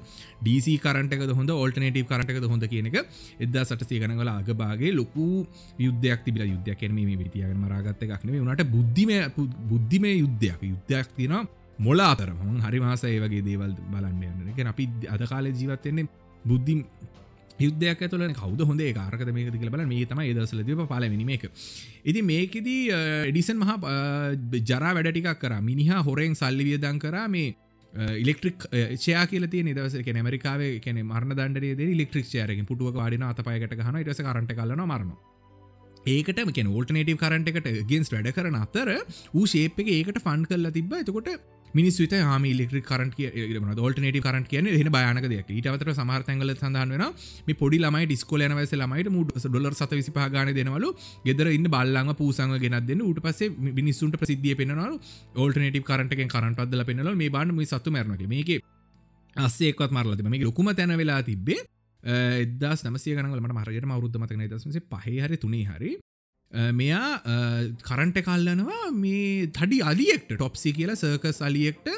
DC 0.43 0.75
කරටක 0.77 1.23
හොඳ? 1.31 1.51
ඔල්ටනටව 1.55 2.03
කරටක 2.05 2.43
හොඳ 2.45 2.67
කියනක 2.67 2.97
එදා 3.39 3.63
සට 3.63 3.87
සේගනවල 3.89 4.31
අගබාගේ 4.33 4.91
ලොකු 4.93 5.45
යුද්ධයක් 5.79 6.25
තිබල 6.25 6.43
යුද්ධයක් 6.45 6.77
කෙනීම 6.77 7.15
විතියග 7.17 7.53
මරාගත්ත 7.57 8.03
එකක්න 8.05 8.33
වනට 8.33 8.67
බුද්ධිම 8.67 9.13
බුද්ධිමය 9.69 10.11
යුද්ධයක්. 10.15 10.59
යුද්ධයක් 10.63 11.15
තින 11.15 11.37
මොල 11.79 11.99
අතර 12.01 12.33
හරි 12.61 12.79
මාසය 12.79 13.15
වගේ 13.17 13.43
දේවල් 13.43 13.71
බලන්න 13.87 14.23
යන්න. 14.23 14.51
එක 14.51 14.65
අපි 14.65 14.89
අද 15.07 15.23
කාලය 15.25 15.53
ජීවත්වෙන්නේ 15.53 16.09
බුද්ධිම් 16.43 16.83
යුද්ධයක් 17.59 18.01
තුල 18.07 18.25
කවද 18.33 18.61
හොඳ 18.63 18.81
කාරක 18.93 19.23
මේක 19.31 19.51
තිල 19.53 19.69
බල 19.69 19.85
මේ 19.85 20.05
තම 20.05 20.23
දසල 20.33 20.63
ද 20.63 20.87
පලවෙනිම 20.87 21.29
එක 21.29 21.45
ඉති 22.05 22.21
මේකෙදී 22.23 22.81
එඩිසන් 23.29 23.57
මහා 23.57 23.77
ජරා 24.63 24.93
වැඩටිකක් 24.93 25.39
කර. 25.39 25.53
මිනිහා 25.61 26.03
හොරෙන් 26.03 26.35
සල්ලිවියදන් 26.35 26.99
කරා. 26.99 27.27
මේ 27.27 27.55
ඉලෙක්ට්‍රික් 28.17 28.67
චයා 28.97 29.23
කියල 29.27 29.47
නිදවස 29.63 29.95
ඇමරිකාව 29.95 30.61
කන 30.83 31.01
මරණ 31.03 31.35
දන්ඩේ 31.39 31.89
ඉලෙක්ට්‍රික් 31.95 32.25
චයරකින් 32.25 32.65
පුටුව 32.65 32.93
වාඩින 32.93 33.23
අතපයකට 33.23 33.81
හන 33.81 33.99
ඉටස 34.03 34.21
කරට 34.21 34.53
කලන 34.53 34.83
මරණ 34.85 35.11
ඒකට 36.07 36.41
මෙ 36.41 36.65
ෝල්ටනටව 36.69 37.17
කරට 37.17 37.51
එකට 37.51 37.69
ගෙන්ස් 37.91 38.11
වැඩ 38.13 38.31
කරන 38.33 38.57
අතර 38.57 38.91
ූ 39.33 39.45
ශේප් 39.45 39.79
එක 39.79 39.89
ඒකට 39.89 40.19
ෆන් 40.19 40.45
කරලා 40.45 40.71
තිබ 40.71 40.93
එතකොට 40.93 41.31
මිනිස් 41.73 41.99
විත 41.99 42.13
හම 42.13 42.45
ඉලෙක්ට්‍රික් 42.45 42.85
කරට 42.85 43.15
කිය 43.15 43.57
ෝල්ටනට 43.77 44.19
කරට 44.19 44.47
කියන 44.47 44.67
එන 44.67 44.89
බයනක 44.89 45.27
දෙයක්. 45.27 45.49
ඊටවතර 45.49 45.91
සමර්තැගල 45.93 46.53
සඳහන් 46.53 46.93
වෙන 46.93 47.05
මේ 47.47 47.55
පොඩි 47.55 47.79
ළමයි 47.79 48.07
ඩිස්කෝල 48.07 48.41
යනවස 48.41 48.73
ළමයිට 48.73 49.11
මුඩ 49.11 49.35
ඩොලර් 49.37 49.75
සත 49.75 49.91
විසි 49.93 50.11
පහගන 50.11 50.53
දෙනවලු. 50.53 50.91
ගෙදර 51.25 51.51
ඉන්න 51.51 51.69
බල්ලං 51.69 52.13
පූසංග 52.15 52.57
ගෙනත් 52.57 52.87
දෙන්න. 52.87 53.01
උට 53.03 53.21
පසේ 53.21 53.51
මිනිස්සුන්ට 53.73 54.17
ප්‍රසිද්ධිය 54.17 54.55
පෙනවලු 54.55 54.99
ඕල්ටනට 55.35 55.79
කරටක 55.83 56.25
කරටද 56.27 56.85
පෙනල 56.85 57.15
මේ 57.15 57.29
බාන්න 57.29 57.55
සතු 57.67 57.91
මරනක 57.91 58.27
මේක 58.27 58.51
අස්සේක්වත් 59.35 59.91
මරලද 59.91 60.23
මේ 60.25 60.43
ලොකුම 60.43 60.71
තැන 60.73 60.97
වෙලා 60.97 61.21
තිබේ 61.23 61.59
එදා 62.03 62.75
නමසිය 62.85 63.15
ගනගලට 63.15 63.53
මරගට 63.53 63.89
අවරුද්ධ 63.89 64.17
මතන 64.17 64.45
දසසේ 64.47 64.85
පහහරි 64.85 65.37
තුනේ 65.37 65.65
හරි. 65.65 65.91
මෙයා 66.51 67.21
කරන්ට 67.81 68.19
කල්ලනවා 68.23 68.91
මේ 68.93 69.47
තඩි 69.49 69.81
අලියෙක්ට 69.83 70.31
ටොප්සි 70.31 70.71
කියලා 70.71 70.95
සර්කස් 70.95 71.41
අලියෙක්ට 71.41 71.89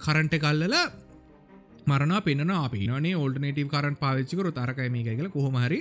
කරන්ට 0.00 0.34
කල්ලලා 0.38 0.84
මරණ 1.86 2.22
පෙන 2.22 2.50
අපිනේ 2.52 3.14
ඕල්ටනටව 3.14 3.68
කරන් 3.68 3.96
පාවිච්චිකර 3.96 4.52
තරකයි 4.52 4.88
මේ 4.88 5.02
කියල 5.04 5.30
කොහොමහරි 5.30 5.80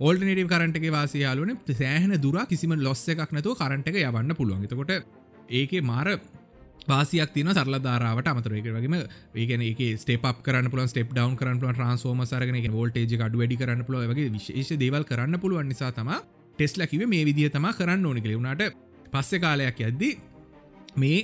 ඕල්ටනටව 0.00 0.48
කරන්ටගේ 0.48 0.90
වාසයාලුවන 0.90 1.54
සෑහන 1.72 2.16
දුර 2.20 2.38
කිසිම 2.46 2.74
ලොස්ස 2.78 3.06
එකක් 3.08 3.30
නැතුව 3.30 3.54
කරන්ට 3.54 3.88
එක 3.88 4.02
යවන්න 4.02 4.34
පුළුවන්. 4.34 4.64
එතකොට 4.64 4.90
ඒක 5.50 5.72
මාර 5.82 6.18
වාසියක් 6.88 7.30
තින 7.32 7.48
සරල 7.48 7.78
ධාරාවට 7.80 8.26
අමතරක 8.26 8.66
වගේම 8.74 8.96
ඒගන 9.36 9.62
එක 9.62 9.82
ස්ටේප් 9.96 10.42
කරන්න 10.42 10.68
පුල 10.68 10.82
ස්ටප් 10.82 11.14
ඩවන් 11.14 11.36
කරන්න 11.36 11.60
පුල 11.60 11.70
ට්‍රන්ස්ෝම 11.70 12.24
සරගෙන 12.24 12.58
ෝල්ටේජ 12.72 13.14
අඩු 13.20 13.38
වැඩි 13.38 13.56
කරන්න 13.56 13.86
පුල 13.86 14.02
වගේ 14.04 14.32
විශේෂ 14.32 14.74
දේවල් 14.76 15.06
කරන්න 15.06 15.38
පුළුවන් 15.38 15.70
නිසා 15.70 15.92
තමා 15.92 16.20
ටෙස්ලා 16.56 16.88
කිව 16.90 17.04
මේ 17.08 17.24
විදිහ 17.28 17.50
තම 17.50 17.66
කරන්න 17.78 18.06
ඕනි 18.06 18.24
කළෙුණට 18.24 18.62
පස්සෙ 19.12 19.40
කාලයක් 19.40 19.80
ඇද්දි 19.80 20.10
මේ 20.96 21.18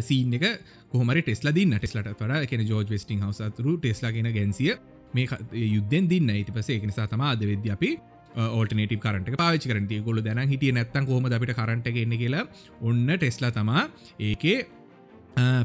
සීන් 0.00 0.38
එක 0.38 0.46
කොහමරි 0.92 1.22
ටෙස්ලා 1.22 1.54
දින්න. 1.54 1.76
ටෙස්ලට 1.78 2.16
තොර 2.18 2.32
කෙන 2.46 2.64
ජෝජ් 2.66 2.88
වෙස්ටිං 2.90 3.20
හවසතුරු 3.24 3.76
ටෙස්ලා 3.78 4.12
කියෙන 4.12 4.32
ගැන්සිය 4.34 4.72
මේ 5.14 5.26
යුද්ධෙන් 5.66 6.08
දින්න. 6.08 6.30
ඉති 6.32 6.52
පසේ 6.52 6.76
එක 6.78 6.86
නිසා 6.90 7.06
තම 7.06 7.24
අද 7.28 7.44
වෙද්‍ය 7.52 7.70
අපි 7.76 7.90
ඕටනට 8.36 8.94
කරට 9.00 9.36
පාච 9.36 9.66
කරට 9.70 9.92
ගොල 10.04 10.22
දැන 10.24 10.48
හිටිය 10.48 10.72
නැත්තන් 10.72 11.08
කොහම 11.08 11.28
අපිට 11.28 11.52
කරට 11.58 11.86
එන්න 12.04 12.16
කියලා 12.22 12.46
ඔන්න 12.80 13.04
ටෙස්ලා 13.16 13.52
තමා 13.52 13.84
ඒකේ 14.18 14.58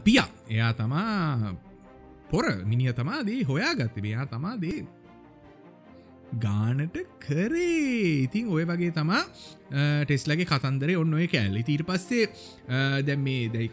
පියා. 0.04 0.28
එයා 0.50 0.74
තමා 0.74 1.56
පොර 2.32 2.46
මිනිිය 2.66 2.94
තමාදී 2.94 3.44
හොයා 3.44 3.74
ගත්ත 3.76 4.04
මෙයා 4.04 4.26
තමාදී 4.28 4.80
ගානට 6.46 6.98
කරේ. 7.26 8.24
ඉතින් 8.28 8.50
ඔය 8.56 8.64
වගේ 8.70 8.92
තමා 8.92 9.24
ටෙස්ලගේ 10.06 10.48
කතන්දර 10.52 10.90
ඔන්න 11.02 11.14
ඔය 11.20 11.28
කෑල්ලි. 11.34 11.64
තීර 11.64 11.84
පස්සේ 11.90 12.26
දැම් 13.08 13.22
මේ 13.28 13.50
දැයි 13.54 13.70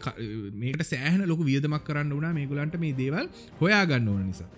මේකට 0.61 0.85
සෑහන 0.91 1.25
ලොක 1.31 1.41
වියදමක් 1.49 1.83
කරන්න 1.87 2.13
වුණා 2.15 2.33
මේගුලන්ට 2.37 2.77
මේ 2.83 2.93
දේවල් 3.01 3.27
හොයා 3.61 3.83
ගන්න 3.85 4.07
ඕන 4.13 4.27
නිසා. 4.31 4.49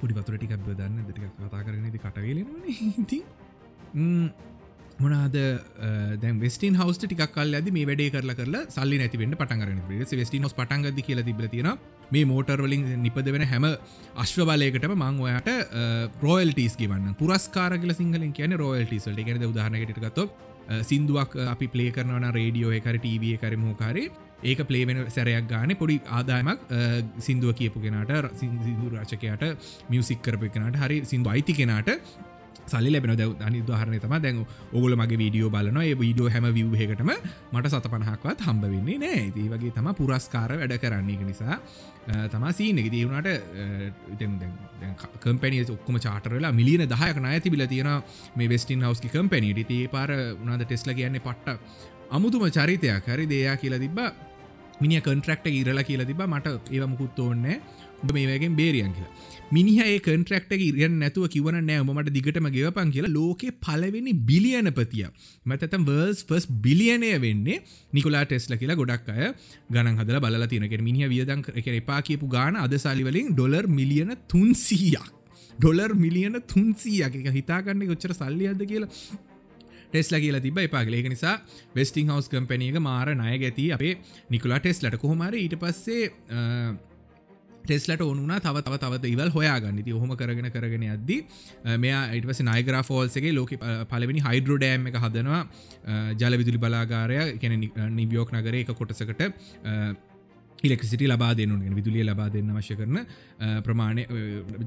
පුඩි 0.00 0.14
පතුර 0.18 0.34
ටිකක් 0.36 0.62
බදන්න 0.66 1.04
දෙටික 1.08 1.24
කතා 1.38 1.62
කරනති 1.66 1.98
කටවේලෙන 2.04 2.48
ඉති 3.02 3.18
මොනාද 5.00 5.36
දැ 6.20 6.32
වෙස්ටන් 6.36 6.76
හවස් 6.76 6.98
ටික් 6.98 7.24
කල් 7.30 7.56
ඇද 7.58 7.68
මේ 7.76 7.86
වැඩේ 7.88 8.10
කරලා 8.10 8.36
කරලා 8.36 8.62
සල්ලි 8.68 9.00
නැතිවෙන්න 9.00 9.34
පටන්ගරන 9.34 9.82
වෙස්ටන් 9.92 10.46
හස් 10.46 10.56
පටන්ගද 10.58 11.02
කියල 11.08 11.22
තිබල 11.22 11.48
තියෙන 11.48 11.70
මේ 12.10 12.24
මෝටර්වලින් 12.24 12.84
නිපද 13.02 13.28
වෙන 13.28 13.46
හැම 13.46 13.66
අශ්ව 14.16 14.42
බලයකටම 14.44 14.96
මං 14.98 15.20
ඔයාට 15.20 15.50
රෝයල්ටස් 16.22 16.76
ගවන්න. 16.76 17.14
පුරස්කාර 17.14 17.78
කියල 17.78 17.94
සිංහලින් 17.94 18.32
කියන 18.32 18.56
රෝයල්ටස්ට 18.56 19.22
ගැන 19.22 19.46
උදාහනකට 19.48 19.98
ගත්ත 19.98 20.28
සිින්දුවක් 20.82 21.38
අපි 21.46 21.66
පලේ 21.68 21.90
කරනවන 21.92 22.28
රේඩියෝ 22.32 22.72
එකර 22.72 22.98
ටව 22.98 23.38
කරම 23.40 23.64
හෝකාරේ 23.68 24.10
ඒක 24.44 24.60
පලේවෙන 24.68 25.00
සැරයක් 25.08 25.46
ගාන 25.48 25.74
පොඩි 25.76 25.96
ආදායමක් 26.10 26.60
සිින්දුව 27.20 27.54
කියපු 27.54 27.80
කෙනට 27.80 28.12
සිින්දු 28.40 28.90
රාචකයට 28.94 29.44
මියසික් 29.90 30.22
කරප 30.22 30.44
කෙනට 30.48 30.76
හරි 30.76 30.98
සිින්දු 31.04 31.30
අයිති 31.30 31.54
කෙනට 31.54 31.90
සල්ලි 32.66 32.90
ලැබෙන 32.90 33.14
ද 33.16 33.24
අනිදහරන 33.40 33.94
තම 33.98 34.14
දැන් 34.24 34.38
ඔගුල 34.72 34.94
මගේ 34.96 35.18
වීඩියෝ 35.22 35.50
බලන 35.50 35.78
ඒ 35.82 35.94
වීඩියෝ 35.94 36.32
හැම 36.34 36.46
විවහකටම 36.58 37.10
මට 37.52 37.70
සත 37.70 37.92
පණහක්වත් 37.92 38.46
හම්බ 38.46 38.64
වෙන්නේ 38.74 38.98
නෑ 39.04 39.22
ඒ 39.34 39.48
වගේ 39.52 39.72
තම 39.76 39.88
පුරස්කාර 40.00 40.50
වැඩ 40.54 40.74
කරන්නේ 40.84 41.16
එක 41.16 41.22
නිසා. 41.30 41.58
තමා 42.32 42.52
සීන 42.52 42.78
එක. 42.78 42.90
දීවුණට 42.94 43.28
කම්පැනිය 45.20 45.64
ඔක්කම 45.68 45.96
චාටරලා 45.98 46.52
මිලියන 46.52 46.84
දහයක 46.88 47.22
නය 47.26 47.38
තිබිල 47.40 47.66
තියෙන 47.66 47.92
මේ 48.36 48.48
වෙස්ටින් 48.48 48.84
හවස්කි 48.84 49.14
කම්පැනිට 49.14 49.70
ඒ 49.70 49.86
පාර 49.88 50.10
උනාද 50.34 50.64
ටෙස්ල 50.64 50.94
කියන්නේ 50.94 51.26
පට්ට 51.28 51.58
අමුතුම 52.10 52.44
චරිතයක්. 52.50 53.06
හරි 53.06 53.26
දෙයා 53.26 53.56
කියලා 53.56 53.82
තිබ්බා. 53.86 54.10
මිනි 54.80 55.00
කන්ට්‍රක්ට 55.00 55.46
ඉරලා 55.52 55.84
කියලා 55.84 56.06
තිබ 56.06 56.22
මට 56.26 56.46
ඒව 56.70 56.84
මුකුත් 56.88 57.18
ඕන්නේ 57.18 57.56
මේ 58.12 58.26
වගෙන් 58.30 58.56
බේරියන් 58.56 58.92
කියලා. 58.92 59.41
මිනිහ 59.52 59.78
ඒ 59.84 59.98
කන්ට්‍රක්ට 60.00 60.52
ඉරියන් 60.58 60.94
නැතුව 60.98 61.26
කිවන 61.28 61.58
නෑ 61.60 61.86
මට 61.86 62.14
දිගටම 62.16 62.48
ගෙවපන් 62.50 62.92
කියලා 62.94 63.12
ලෝකෙ 63.12 63.48
පලවෙනි 63.60 64.12
බිලියනපතිය 64.28 65.06
මතතම් 65.46 65.82
වර්ස් 65.88 66.20
ෆස් 66.28 66.46
බිලියනය 66.60 67.10
වෙන්නේ 67.20 67.58
නිකුලා 67.92 68.22
ටෙස්ල 68.24 68.56
කියලා 68.56 68.76
ගොඩක් 68.76 69.10
අය 69.10 69.32
ගන 69.70 69.90
හදල 69.94 70.20
බල 70.20 70.46
තිනක 70.48 70.78
මිනි 70.82 71.08
වියදන් 71.08 71.42
එක 71.54 71.72
එපා 71.72 72.00
කියපු 72.02 72.28
ගාන 72.28 72.56
අද 72.58 72.76
සලිවලින් 72.76 73.34
ඩොලර් 73.34 73.68
මිලියන 73.70 74.14
තුන්සීයක් 74.28 75.10
ඩොලර් 75.58 75.92
මිලියන 75.96 76.40
තුන්සීයක් 76.44 77.20
එක 77.20 77.28
හිතාගන්න 77.32 77.84
කොච්චර 77.86 78.14
සල්ලියද 78.14 78.62
කියලා. 78.64 78.90
ටෙස්ල 79.90 80.16
කියල 80.16 80.38
තිබ 80.40 80.58
එපාගල 80.58 80.94
ඒක 80.94 81.08
නිසා 81.12 81.34
වෙස්ටිං 81.74 82.08
හවස් 82.08 82.30
කම්පැනියක 82.32 82.78
මාර 82.80 83.12
ණය 83.12 83.36
ගැති 83.42 83.66
අපේ 83.76 83.92
නිකුලා 84.30 84.60
ටෙස්ලට 84.60 84.96
කොහොමර 84.96 85.36
ඊට 85.36 85.58
පස්සේ 85.60 86.08
ටෙස්ලට 87.64 88.04
ඕනුනා 88.06 88.38
තව 88.46 88.62
තව 88.66 88.78
තව 88.84 89.12
ඉවල් 89.14 89.32
හොයාගන්න. 89.36 89.82
ති 89.86 89.96
හොම 90.02 90.14
කරගෙන 90.16 90.50
කරගෙන 90.50 90.86
අද්දි 90.96 91.18
මෙයා 91.78 92.04
ඉටවස 92.18 92.42
නයිග්‍රා 92.50 92.84
ෆෝල්සගේ 92.90 93.34
ලෝක 93.34 93.52
පලවෙනි 93.90 94.24
හයිඩ්‍රෝඩෑම් 94.28 94.88
එක 94.92 95.02
හදනවා 95.04 95.42
ජල 96.20 96.38
විදුලි 96.40 96.62
බලාගාරය. 96.64 97.20
කැන 97.42 97.58
නිවියෝක් 97.98 98.32
නගර 98.32 98.62
එක 98.62 98.72
කොටසකට 98.80 99.22
ඉලෙක්සිට 100.62 101.02
ලබා 101.04 101.32
දෙනුන් 101.34 101.62
විදුලිය 101.76 102.04
ලබා 102.04 102.28
දෙන්න 102.34 102.50
වශ්‍ය 102.56 102.76
කරන 102.80 102.98
ප්‍රමාණය 103.66 104.04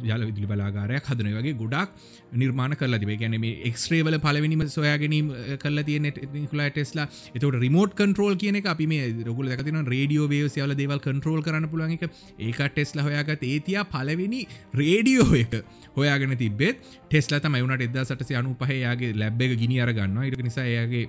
ජල 0.03 0.25
විදුලි 0.29 0.47
බලාගාරයක් 0.51 1.09
හදන 1.11 1.29
වගේ 1.37 1.55
ගොඩක් 1.61 1.89
නිර්මාණ 2.35 2.75
කල 2.75 2.97
තිබේ 3.03 3.17
ගැන 3.21 3.37
මේ 3.39 3.61
එක්ස්ට්‍රේවල 3.69 4.17
පලවෙනිම 4.25 4.63
සොයා 4.67 4.97
ගැනීම 4.97 5.31
කල 5.63 5.83
තියන 5.89 6.07
නිකුලා 6.35 6.69
ටෙස්ලා. 6.69 7.07
එතට 7.35 7.59
රිමෝට් 7.65 7.95
කන්ට්‍රෝල් 7.99 8.35
කියන 8.35 8.59
එක 8.61 8.69
අපි 8.73 8.87
මේ 8.87 9.07
රගුල 9.27 9.51
දකතින 9.51 9.81
රේඩියෝ 9.87 10.27
වේසයාල 10.27 10.75
දේවල් 10.81 11.03
කන්ට්‍රෝල් 11.07 11.41
කරන්න 11.47 11.69
පුළුවන් 11.71 11.95
එක. 11.97 12.09
ඒක 12.39 12.59
ටෙස්ල 12.67 13.03
හොයාගත් 13.07 13.45
ඒතියා 13.45 13.85
පලවෙනි 13.93 14.41
රේඩියෝ 14.81 15.29
එක 15.43 15.55
හොයාගෙන 15.97 16.37
තිබෙත් 16.37 16.83
ටෙස්ලා 16.83 17.39
තමයි 17.39 17.63
වුණට 17.63 17.87
එදා 17.87 18.05
සටස 18.05 18.35
අනු 18.41 18.57
පහයාගේ 18.61 19.13
ලැබ් 19.15 19.41
එක 19.41 19.55
ගිනි 19.61 19.79
අරගන්න 19.79 20.19
ඉට 20.27 20.43
නිසා 20.43 20.67
එයාගේ 20.67 21.05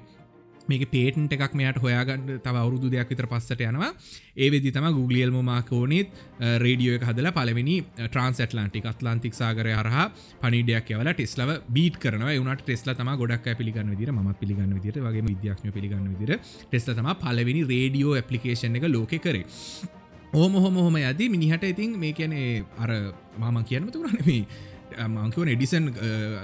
මේක 0.71 0.85
පේටන්ට 0.95 1.33
එකක් 1.37 1.55
මෙයට 1.61 1.81
හොයාගන්න 1.85 2.41
තව 2.45 2.55
අවුරුදු 2.63 2.91
දෙයක් 2.95 3.11
විතර 3.13 3.29
පස්සට 3.33 3.63
යනවා. 3.69 3.91
ඒ 4.37 4.49
වෙදි 4.55 4.73
තම 4.77 4.87
ගුගලියල් 4.99 5.33
මමාකෝනෙත් 5.37 6.09
රේඩියෝ 6.65 6.99
එක 6.99 7.05
හදලා 7.11 7.35
පලවෙනි 7.39 7.77
ට්‍රන්ස් 7.99 8.41
ඇටලාන්ටික් 8.45 8.89
අත්ලාන්තික් 8.93 9.35
සාගරය 9.41 9.75
හරහ 9.81 9.99
පනිඩයක් 10.43 10.95
යවල 10.97 11.13
ටෙස්ලව 11.13 11.53
බීට 11.77 11.99
කරන 12.05 12.27
වනට 12.29 12.67
ටෙස්ල 12.67 12.95
තම 13.01 13.13
ගොඩක් 13.23 13.51
පිළිගන්න 13.61 13.93
විදිර 13.95 14.13
ම 14.13 14.33
පිළිගන්න 14.41 14.73
විදිර 14.79 15.03
වගේ 15.07 15.27
විද්‍යාක්ම 15.33 15.75
පිළිගන්න 15.77 16.09
විදිර 16.15 16.39
ටෙස්ල 16.71 16.95
තම 16.99 17.13
පලවෙනි 17.23 17.63
රේඩියෝ 17.75 18.17
ඇපලිකේෂන් 18.21 18.81
එක 18.81 18.89
ලෝක 18.95 19.15
කරේ. 19.27 19.45
ඕම 20.37 20.57
හොම 20.63 20.75
හොම 20.85 20.97
ඇති 21.01 21.29
මිනිහට 21.33 21.65
ඉතින් 21.65 21.93
මේ 22.01 22.13
කියනේ 22.13 22.65
අර 22.83 22.91
මම 23.41 23.59
කියන්නතු 23.69 24.03
රනමේ 24.05 24.43
මංකව 25.07 25.53
එඩිසන් 25.55 25.89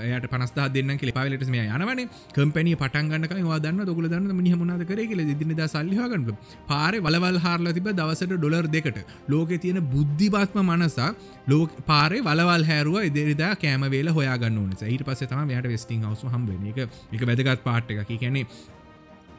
යට 0.08 0.26
පනස්ථ 0.32 0.60
දෙන්න 0.76 0.94
කෙ 0.98 1.12
පාලට 1.18 1.46
මේ 1.48 1.66
යනවන. 1.68 2.02
කම්පැනි 2.36 2.74
පටන්ගන්නක 2.76 3.34
වාදන්න 3.50 3.84
දොකල 3.90 4.08
දන්න 4.08 4.36
මිනි 4.38 4.54
මුණද 4.54 4.86
කර 4.90 5.00
කියල 5.10 5.24
දින 5.42 5.54
සල්ලිහගන්න 5.66 6.26
පාර 6.68 6.92
වලවල් 7.06 7.38
හාරල 7.46 7.72
තිබ 7.72 7.88
දවසට 7.92 8.36
ඩොලර් 8.36 8.68
දෙකට. 8.68 8.98
ලෝක 9.28 9.52
තියෙන 9.64 9.80
බුද්ධිපාත්ම 9.94 10.60
මනසා 10.64 11.10
ලෝක 11.48 11.70
පාරේ 11.86 12.22
වලවල් 12.22 12.64
හැරුව 12.64 12.98
ඉදිරිදා 13.08 13.52
කෑමවේල 13.56 14.10
හොයාගන්න 14.18 14.60
ඕනස 14.62 14.84
ඊට 14.84 15.04
පස්සේ 15.08 15.30
තම 15.30 15.50
යට 15.52 15.72
වෙස්ටිං 15.72 16.04
හවස 16.06 16.24
හම්බෙන 16.34 16.68
එක 16.70 16.78
එක 17.14 17.26
වැදගත් 17.28 17.64
පාට් 17.64 17.90
එක 17.92 18.04
කියැනෙ 18.10 18.44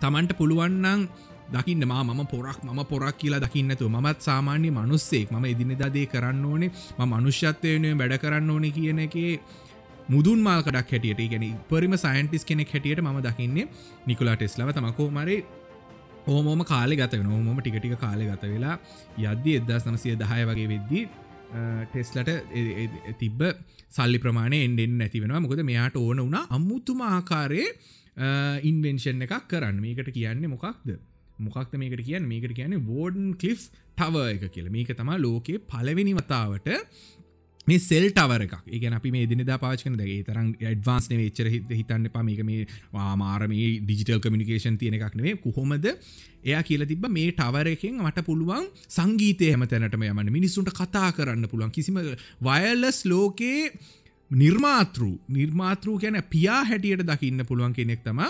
තමන්ට 0.01 0.38
පුළුවන්නන් 0.39 1.08
දකින්න 1.50 1.85
මම 1.85 2.21
පොරක් 2.27 2.63
ම 2.63 2.79
පොරක් 2.85 3.17
කියලා 3.17 3.39
දකින්නතු 3.39 3.89
මත් 3.89 4.19
සාමාන්‍ය 4.21 4.69
මනුස්සෙක්. 4.71 5.31
ම 5.31 5.45
ඉදිනිදාදේ 5.45 6.05
කරන්න 6.05 6.45
ඕනේ 6.45 6.71
ම 6.97 7.01
මනුෂ්‍යත්වයනය 7.12 7.97
වැඩ 7.97 8.17
කරන්න 8.17 8.50
ඕනෙ 8.50 8.71
කියන 8.71 9.00
එක 9.00 9.17
මුදුන් 10.09 10.39
මාල්කඩක් 10.39 10.91
හැටියට. 10.91 11.21
ගැන 11.31 11.57
පරිම 11.69 11.97
සයින්ටිස් 11.97 12.45
කෙනෙක් 12.45 12.71
හැටියට 12.71 13.01
ම 13.01 13.19
දකින්නේ 13.21 13.67
නිකුලා 14.07 14.35
ටෙස්ලව 14.35 14.71
තමකෝ 14.71 15.09
මරේ 15.09 15.43
ඕමෝම 16.27 16.63
කාලෙ 16.65 16.95
ගත 16.95 17.23
නොමම 17.23 17.59
ටිකටික 17.59 17.97
කාලෙ 18.00 18.25
ගත 18.25 18.43
වෙලා 18.53 18.77
යද්දි 19.19 19.59
එදස් 19.59 19.85
නමසය 19.88 20.15
දහය 20.15 20.41
වගේ 20.50 20.67
වෙද්දී 20.73 21.03
ටෙස්ලට 21.88 22.29
තිබ්බ 23.19 23.41
සල්ලි 23.89 24.19
ප්‍රමාණය 24.19 24.63
එන්ඩෙන් 24.67 24.95
නැතිවෙනවා 24.97 25.43
මොකද 25.45 25.63
මෙයාට 25.63 25.97
ඕන 25.97 26.23
වුණා 26.25 26.45
අම්මුතුම 26.50 27.01
ආකාරයේ 27.07 27.67
ඉන්වෙන්ෂන් 28.63 29.21
එකක් 29.21 29.47
කරන්න. 29.50 29.81
මේකට 29.81 30.13
කියන්නේ 30.13 30.47
මොකක්ද? 30.47 31.00
මොකක්ද 31.40 31.75
මේකට 31.78 32.06
කියන්න? 32.06 32.28
මේකට 32.28 32.56
කියන්නේ 32.56 32.86
වෝඩන් 32.92 33.34
කලිෆ් 33.36 33.70
ටව 33.98 34.16
එක 34.36 34.48
කියල. 34.52 34.70
මේක 34.70 34.96
තමා 34.98 35.20
ලෝකයේ 35.20 35.60
පලවෙනි 35.72 36.13
වතාවට 36.13 36.70
මේ 37.68 37.80
සෙල් 37.80 38.06
ටවර 38.12 38.44
එකක්. 38.46 38.56
ඒගැන 38.68 38.96
අපි 38.98 39.12
මේ 39.16 39.28
දිනිදා 39.32 39.58
පාචකන 39.58 39.96
දගේ 39.96 40.24
තරම් 40.28 40.52
ඩ්වාන්ස්න 40.60 41.16
වෙච්චර 41.22 41.50
හිතන්න 41.50 42.10
පා 42.12 42.24
මේක 42.24 42.44
මේ 42.44 42.68
වාමාර 42.94 43.48
මේ 43.48 43.80
ඩිජිටල් 43.80 44.20
කමිනිකේෂන් 44.20 44.78
තියෙන 44.78 44.98
එකක් 45.00 45.16
නේ 45.16 45.36
කොහොමද 45.46 45.88
එයා 45.88 46.63
කියල 46.70 46.86
තිබ 46.86 47.08
මේ 47.18 47.32
ටවර 47.32 47.72
එකෙන් 47.75 48.00
මට 48.04 48.25
පුළුවන් 48.30 48.68
සංගීතය 48.98 49.52
හම 49.54 49.68
තැනටම 49.74 50.08
යමන 50.10 50.34
මිනිස්සුන්ට 50.38 50.74
කතා 50.80 51.12
කරන්න 51.12 51.48
පුළුවන්. 51.52 51.72
කිසිම 51.72 52.00
වයල්ලස් 52.48 53.00
ලෝකයේ 53.06 53.72
නිර්මාතෘ 54.32 55.04
නිර්මාතෘ 55.30 55.96
ගැන 56.04 56.20
පියා 56.30 56.62
හැටියට 56.66 57.08
දකින්න 57.12 57.46
පුළුවන් 57.46 57.74
කෙනෙක් 57.74 58.04
තම 58.04 58.22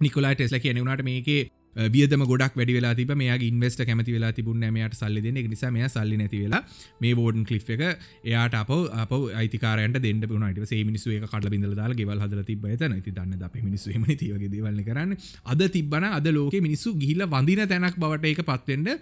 නිකොලා 0.00 0.34
ටෙස්ල 0.34 0.58
කියනෙවුණට 0.58 1.04
මේකේ 1.04 1.40
වියදම 1.86 2.24
ගොඩක් 2.24 2.56
වැඩි 2.56 2.74
වෙලා 2.74 2.94
තිබ 2.94 3.12
මේ 3.14 3.36
ඉන්වස්ට 3.48 3.84
කැමති 3.84 4.12
වෙලා 4.12 4.32
තිබුණ 4.32 4.64
මයට 4.70 4.94
සල්ලි 4.94 5.22
දෙන 5.22 5.38
නිසා 5.46 5.70
මේ 5.70 5.88
සල්ලි 5.88 6.16
නැති 6.16 6.42
වෙලා 6.42 6.62
මේ 7.00 7.14
වෝඩන් 7.14 7.44
කලි් 7.44 7.60
එක 7.68 7.82
එයාට 8.24 8.54
අප 8.54 8.70
අප 8.96 9.12
අයිතිකාරයට 9.34 10.00
දෙන්න 10.00 10.20
පුනට 10.26 10.60
සේ 10.66 10.82
මිනිස්සු 10.82 11.14
එක 11.14 11.26
කඩ 11.26 11.50
බිඳල 11.50 11.74
දාල 11.74 11.94
ගෙවල් 11.94 12.18
හදල 12.18 12.44
තිබ 12.44 12.66
ඇත 12.66 12.84
නති 12.90 13.12
දන්න 13.12 13.42
අප 13.42 13.56
මිනිස්සු 13.60 13.94
ම 13.94 14.06
තිවගේ 14.14 14.50
දේවල්ල 14.50 14.82
කරන්න. 14.82 15.16
අද 15.46 15.66
තිබන 15.70 16.06
අද 16.10 16.30
ලෝක 16.30 16.54
මිනිස්සු 16.60 16.94
ගිහිල්ල 16.94 17.26
වඳින 17.28 17.66
තැනක් 17.66 17.96
බවට 17.96 18.32
එක 18.34 18.42
පත්වෙන්ට 18.44 18.96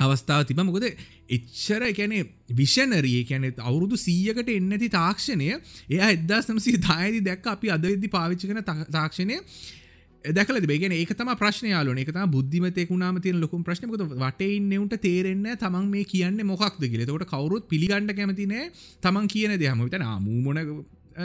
අවස්ථාව 0.00 0.46
තිබ 0.46 0.60
මොකද 0.60 0.86
එච්චර 1.28 1.84
එකැනෙ 1.84 2.24
විෂනරිය 2.52 3.22
කැනෙ 3.24 3.52
අවුරුදු 3.60 3.98
සීයකට 3.98 4.50
එන්නති 4.50 4.88
තාක්ෂණය 4.90 5.52
එය 5.52 6.00
එදදා 6.08 6.40
සමසි 6.40 6.74
දායදි 6.80 7.22
දැක් 7.22 7.46
අපි 7.46 7.70
අද 7.70 7.86
ඉදදි 7.86 8.10
පාවිච්චි 8.10 8.50
කන 8.50 8.64
තාක්ෂණය 8.90 9.38
දැකල 10.24 10.58
බේගෙන 10.62 10.92
ඒක 10.92 11.12
තම 11.12 11.30
ප්‍රශ්නයාලන 11.34 11.98
එක 11.98 12.10
බුද්ධිමතයකුණාම 12.34 13.18
තිය 13.20 13.34
ලොකුම් 13.34 13.64
ප්‍රශ්නක 13.64 13.94
වටඉන්නවට 14.14 15.00
තේරෙන්න 15.02 15.46
තමන් 15.56 15.86
මේ 15.90 16.04
කියන්න 16.04 16.38
මොක්ද 16.46 16.78
කියල. 16.80 17.06
තොට 17.06 17.26
කවරුත් 17.26 17.66
පිළිගණඩ 17.68 18.14
කැමතිනේ 18.14 18.70
තමන් 19.02 19.26
කියන 19.26 19.58
දෙයම 19.58 19.82
විත 19.82 19.98
නාමූමොන 19.98 20.60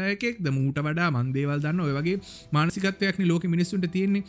එකෙක් 0.06 0.42
ද 0.42 0.50
මූට 0.50 0.80
වඩා 0.80 1.10
මන්දේවල් 1.12 1.62
දන්න 1.62 1.80
ඔය 1.80 1.94
වගේ 1.94 2.18
මානසිකත්වයක්න 2.52 3.28
ලෝක 3.28 3.46
මිනිස්සුන්ට 3.46 3.86
තියෙන්නේ. 3.88 4.24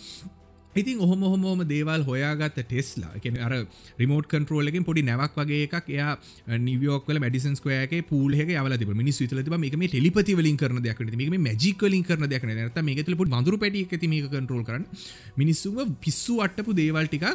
ඉතින් 0.81 1.01
ඔහොම 1.01 1.23
හොමෝම 1.25 1.63
දේවල් 1.67 2.05
හොයාගත්ත 2.09 2.59
ටෙස්ලා. 2.63 3.13
එක 3.19 3.27
අර 3.39 3.53
රිමෝට් 4.01 4.29
කන්ටරෝලකින් 4.29 4.87
පොඩි 4.89 5.03
නැවක් 5.03 5.39
වගේ 5.41 5.63
එකක් 5.67 5.89
එයා 5.89 6.13
නිවියෝක්ල 6.61 7.21
මඩිසන්ස්කෝයක 7.25 7.95
පූලහ 8.11 8.43
යවල 8.47 8.77
තිබ 8.77 8.93
මිනිස් 8.95 9.21
විතල 9.23 9.43
තිබ 9.43 9.57
මේක 9.57 9.77
මේ 9.77 9.89
ටෙලිපති 9.89 10.39
වලින් 10.41 10.57
කරන 10.57 10.83
දෙයක් 10.83 11.03
මේ 11.25 11.45
මජික් 11.49 11.83
වලින් 11.83 12.05
කරන 12.05 12.29
දෙයක් 12.29 12.47
නැත 12.51 12.79
මේක 12.83 13.03
තුළ 13.05 13.19
පොඩ් 13.23 13.35
වඳුරු 13.35 13.59
පැටිය 13.59 13.87
ඇති 13.89 14.13
මේක 14.15 14.31
කන්ටරෝල් 14.31 14.65
කරන 14.65 14.87
මිනිස්සුව 15.37 15.83
පිස්සු 16.01 16.39
අට්ටපු 16.47 16.79
දේවල් 16.83 17.09
ටිකක් 17.09 17.27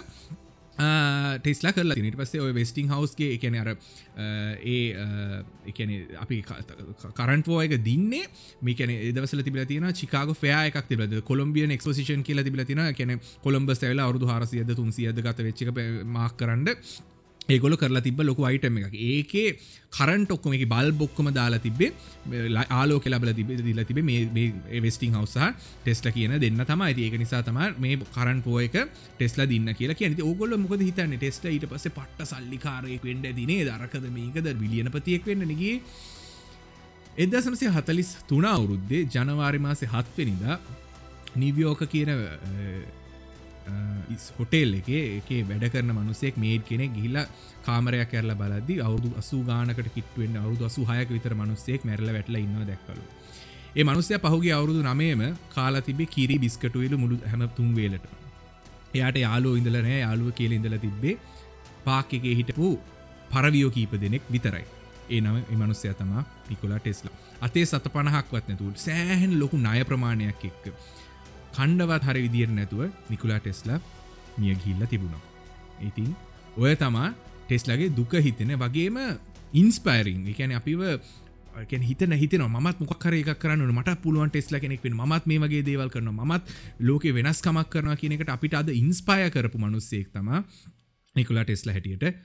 ටෙස්ලා 0.73 1.71
කරලා 1.71 2.01
නිට 2.01 2.17
පස්සේ 2.17 2.41
ඔය 2.41 2.53
වෙස්ටිං 2.55 2.89
හවස්ගේ 2.89 3.35
එකන 3.35 3.57
අර 3.61 3.69
ඒ 4.65 5.03
එකන 5.69 5.93
අපි 6.17 6.41
කරන්ටෝයක 7.13 7.77
දින්නේ 7.85 8.25
මේකන 8.61 8.93
දවසල 9.13 9.43
තිබල 9.43 9.65
තින 9.65 9.85
චිකාග 9.93 10.33
ෆයා 10.35 10.65
එකක් 10.69 10.89
තිබද 10.89 11.17
කොළම්බියන් 11.23 11.75
එක්ස්පසිෂන් 11.77 12.23
කියල 12.23 12.43
තිබල 12.43 12.65
තින 12.65 12.81
කියන 12.93 13.19
කොළම්බ 13.43 13.73
සැවල 13.73 14.01
අවුදු 14.01 14.25
හරසියද 14.27 14.75
තුන්සියද 14.75 15.21
ගත 15.21 15.45
වෙච්චික 15.45 15.73
මාක් 16.09 16.37
කරන්න 16.37 16.65
ඒගොල 17.49 17.75
කරලා 17.75 18.01
තිබ 18.01 18.19
ලොක 18.19 18.39
අයිටම 18.39 18.77
එකක්. 18.79 18.95
ඒකේ 19.11 19.57
කරන්ට 19.97 20.31
ඔක්කොම 20.31 20.53
එක 20.55 20.63
බල් 20.73 20.91
බොක්කම 21.01 21.27
දාලා 21.33 21.59
තිබේ 21.59 21.91
ආලෝක 22.69 23.05
ලබල 23.05 23.33
තිබ 23.33 23.49
දිල 23.67 23.83
තිබ 23.83 23.99
මේ 24.01 24.81
වෙස්ටිං 24.85 25.17
හවසා 25.19 25.49
ටෙස්ල 25.83 26.07
කියන 26.15 26.37
දෙන්න 26.39 26.63
තම 26.63 26.85
ඇති 26.87 27.05
ඒක 27.07 27.17
නිසා 27.19 27.43
තම 27.43 27.59
මේ 27.83 27.99
කරන් 28.15 28.39
පෝයක 28.47 28.79
ටෙස්ල 29.17 29.43
දින්න 29.51 29.75
කියලා 29.75 29.99
කියන 29.99 30.15
ඔගොල්ල 30.23 30.57
මොකද 30.57 30.81
හිතන්න? 30.87 31.17
ටෙස්ට 31.17 31.45
ඊට 31.51 31.67
පස 31.67 31.91
පට්ට 31.91 32.31
සල්ලිකාරයෙක් 32.31 33.03
වෙන්ඩ 33.03 33.29
දිනේ 33.35 33.67
දරකද 33.69 34.07
මේකද? 34.17 34.47
බිලියනපතියෙක් 34.63 35.27
වෙන්න 35.27 35.47
නිගේ 35.51 35.81
එදසමසේ 37.17 37.69
හතලිස් 37.75 38.15
තුන 38.27 38.45
අවුරුද්දේ 38.45 39.05
ජනවාරි 39.13 39.59
මාසේ 39.59 39.91
හත්වෙනිදා 39.91 40.57
නිවියෝක 41.35 41.83
කියන 41.91 42.09
හොටෙල් 44.37 44.73
එක 44.73 44.89
එක 44.89 45.29
වැඩ 45.43 45.65
කරන 45.69 45.91
මනුසෙක් 45.91 46.37
මේඩ් 46.37 46.63
කෙනෙ 46.65 46.87
ගිල්ල 46.89 47.17
කාමරයක් 47.63 48.09
කරලා 48.11 48.35
බලදදි 48.35 48.75
අවුදු 48.81 49.09
අසු 49.17 49.37
ගානකට 49.43 49.89
කිට්වෙන් 49.89 50.37
අවුදු 50.37 50.65
අසු 50.65 50.81
හයක 50.83 51.09
විතර 51.09 51.33
මනුස්සෙක් 51.33 51.85
මැරල 51.85 52.09
වැටල 52.09 52.35
ඉන්න 52.37 52.57
දැක්කලු. 52.63 53.03
ඒ 53.75 53.83
මනුස්සය 53.83 54.19
පහුගේ 54.19 54.53
අවුරුදු 54.53 54.81
නමේම 54.83 55.23
කාලා 55.55 55.81
තිබේ 55.81 56.05
කිරි 56.07 56.37
බිස්කටුවලු 56.37 56.97
මුළු 56.97 57.17
හැම 57.25 57.43
තුන්වේලට 57.51 58.05
එයාට 58.93 59.17
යාලෝ 59.17 59.55
ඉඳලනෑ 59.55 59.99
යාලුව 59.99 60.31
කියල 60.31 60.51
ඉඳල 60.51 60.77
තිබ්බේ 60.77 61.15
පාක් 61.85 62.13
එක 62.13 62.25
හිටපු 62.31 62.71
පරවියෝ 63.31 63.71
කීප 63.71 63.93
දෙනෙක් 64.01 64.25
විතරයි. 64.31 64.65
ඒ 65.09 65.21
නම 65.21 65.37
මනුස්සය 65.53 65.93
තමා 65.93 66.23
පිකොලා 66.47 66.79
ටෙස්ලා 66.79 67.15
අතේ 67.41 67.65
සත 67.65 67.85
පණහක්වත් 67.87 68.45
නැතුට 68.47 68.77
සෑහන් 68.79 69.33
ලොකු 69.39 69.57
ණය 69.57 69.81
ප්‍රමාණයක් 69.83 70.43
එක්ක 70.49 70.65
කණ්ඩවත් 71.55 72.03
හරි 72.07 72.21
විදිර 72.25 72.49
නැතුව 72.51 72.81
නිකුලා 73.09 73.39
ටෙස්ලා 73.39 73.79
මිය 74.37 74.55
ගිල්ල 74.63 74.85
තිබුණා. 74.85 75.23
ඉතින් 75.81 76.09
ඔය 76.57 76.75
තමා 76.75 77.09
ටෙස්ලගේ 77.47 77.93
දුක 77.97 78.13
හිතෙන 78.19 78.53
වගේම 78.55 78.97
ඉන්ස්පයිරිං 79.53 80.27
එකැන 80.31 80.55
අපිව 80.59 80.81
හිතන 81.81 82.13
හිතන 82.13 82.43
මත් 82.45 82.77
මොකර 82.81 83.13
එක 83.13 83.31
කරන්න 83.39 83.71
මට 83.71 83.97
පුළුවන් 84.03 84.29
ටෙස්ල 84.29 84.59
කෙනෙක් 84.59 84.83
මත් 84.83 85.23
මේ 85.25 85.39
වගේ 85.39 85.63
දේවල් 85.63 85.89
කරන 85.89 86.09
මත් 86.11 86.43
ලෝක 86.81 87.03
වෙනස්කමක් 87.17 87.69
කරන 87.69 87.95
කියනකට 87.95 88.29
අපිට 88.29 88.53
අද 88.53 88.69
ඉන්ස්පය 88.71 89.29
කරපු 89.29 89.57
මනුස්සෙක් 89.57 90.07
තම 90.09 90.29
නිකුලා 91.15 91.45
ටෙස්ල 91.45 91.69
හැටියට 91.69 92.17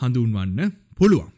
හඳුන්වන්න 0.00 0.72
පුළුවන්. 0.96 1.37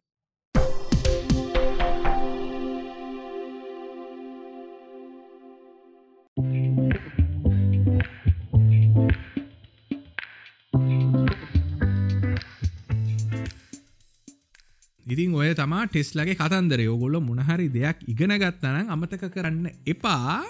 ඉතින් 15.21 15.35
ඔය 15.35 15.53
තමා 15.55 15.85
ටෙස්ලගේ 15.87 16.35
කතන්දර. 16.35 16.81
යෝගොල්ල 16.81 17.21
මොනහරි 17.21 17.69
දෙයක් 17.69 18.09
ඉගෙන 18.09 18.33
ගත්තනම් 18.33 18.89
අමතක 18.89 19.25
කරන්න 19.29 19.67
එපා. 19.87 20.41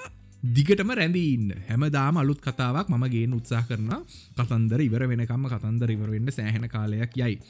දිගටම 0.43 0.91
රැඳීන්න 0.99 1.51
හැමදාම 1.69 2.17
අලුත් 2.17 2.41
කතාවක් 2.41 2.89
මම 2.89 3.05
ගේ 3.11 3.27
උත්සා 3.39 3.63
කරන 3.69 3.91
කතන්දර 4.39 4.81
ඉවර 4.81 5.03
වෙනකම්ම 5.11 5.49
කතන්දර 5.53 5.91
ඉවරවෙන්න 5.91 6.31
සෑහෙන 6.31 6.69
කාලයක් 6.69 7.17
යයි. 7.17 7.41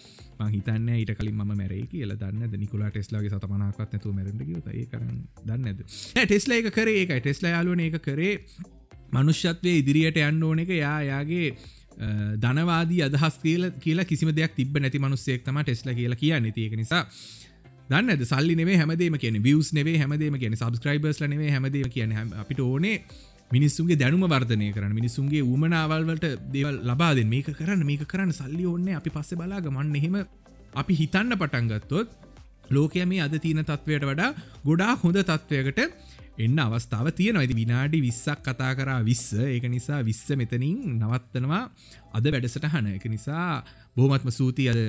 හිතන්න 0.55 0.89
ඊට 0.97 1.13
කලින් 1.19 1.37
ම 1.37 1.53
මැරේ 1.53 1.85
කියල 1.87 2.17
දන්න 2.17 2.57
නිකුලා 2.57 2.91
ටෙස්ලාගේ 2.91 3.31
සතමනක්ත් 3.31 3.93
නැතු 3.93 4.13
මැරට 4.13 4.41
ගත 4.41 4.67
ඒ 4.73 4.87
කරන්න 4.87 5.19
දන්නද 5.47 5.85
ටෙස්ලා 6.25 6.61
එක 6.61 6.73
කරේ. 6.73 7.03
එක 7.05 7.13
ටෙස්ලා 7.21 7.53
යාලුවන 7.57 7.85
එක 7.89 8.01
කරේ. 8.01 8.35
මනුෂ්‍යත්වය 9.13 9.77
ඉදිරියට 9.83 10.25
යන්න 10.25 10.43
ඕන 10.43 10.65
එක. 10.65 10.73
යා 10.81 10.99
යාගේ 11.11 11.53
ධනවාදී 12.37 13.03
අදහස් 13.03 13.39
කියල 13.43 13.71
කියලා 13.79 14.05
කිසිම 14.05 14.33
දෙයක් 14.33 14.55
තිබ 14.55 14.79
නැති 14.79 14.99
මනුස්සෙක් 14.99 15.45
තම 15.45 15.63
ටෙස්ල 15.63 15.93
කියලා 15.93 16.17
කියන්න. 16.17 16.53
තියක 16.53 16.77
නිසා 16.77 17.03
දන්න 17.91 18.25
සල්ලි 18.25 18.55
නේ 18.57 18.77
හැමදේම 18.77 19.19
කියන 19.19 19.43
වියස් 19.43 19.73
නේ 19.73 19.97
හැමදේම 19.97 20.39
කියන 20.39 20.55
සබස්ක්‍රයිබර්ස් 20.57 21.21
නේ 21.25 21.51
හැමදේම 21.51 21.91
කියන 21.91 22.17
අපිට 22.37 22.61
ඕනේ 22.61 22.97
මිනිස්සුන්ගේ 23.53 23.99
දැනුම 23.99 24.25
වර්ධනය 24.25 24.69
කරන 24.73 24.93
මිනිසුන්ගේ 24.95 25.43
උමනාවල්වලට 25.45 26.27
දේවල් 26.55 26.77
ලබාද 26.85 27.21
මේක 27.27 27.49
කරන්න 27.53 27.83
මේක 27.85 28.05
කරන්න 28.07 28.33
සල්ලි 28.33 28.65
ඕන්නේ 28.65 28.95
අපි 28.95 29.11
පස්සෙ 29.11 29.39
බලාග 29.41 29.67
මන්න 29.69 29.97
එහෙම 29.97 30.17
අපි 30.75 30.95
හිතන්න 30.95 31.35
පටන්ගත්තොත් 31.35 32.09
ලෝකය 32.71 33.05
මේ 33.05 33.25
අද 33.27 33.35
තියන 33.39 33.63
තත්වයට 33.63 34.07
වඩා 34.07 34.31
ගොඩා 34.65 34.95
හොඳ 35.03 35.19
තත්ත්වයකට 35.23 35.81
එන්න 36.39 36.59
අවස්ථාව 36.59 37.11
තියෙනවයිති 37.11 37.55
විනාඩි 37.55 38.01
විස්සක් 38.01 38.43
කතා 38.43 38.73
කරා 38.75 39.01
විස්ස. 39.05 39.33
ඒක 39.35 39.65
නිසා 39.69 40.01
විස්ස 40.05 40.29
මෙතනින් 40.37 40.99
නවත්තනවා. 40.99 41.63
අද 42.13 42.25
වැඩසට 42.27 42.67
හන 42.67 42.87
එක 42.95 43.05
නිසා 43.11 43.63
බෝමත්ම 43.97 44.31
සූති 44.31 44.69
අද 44.69 44.81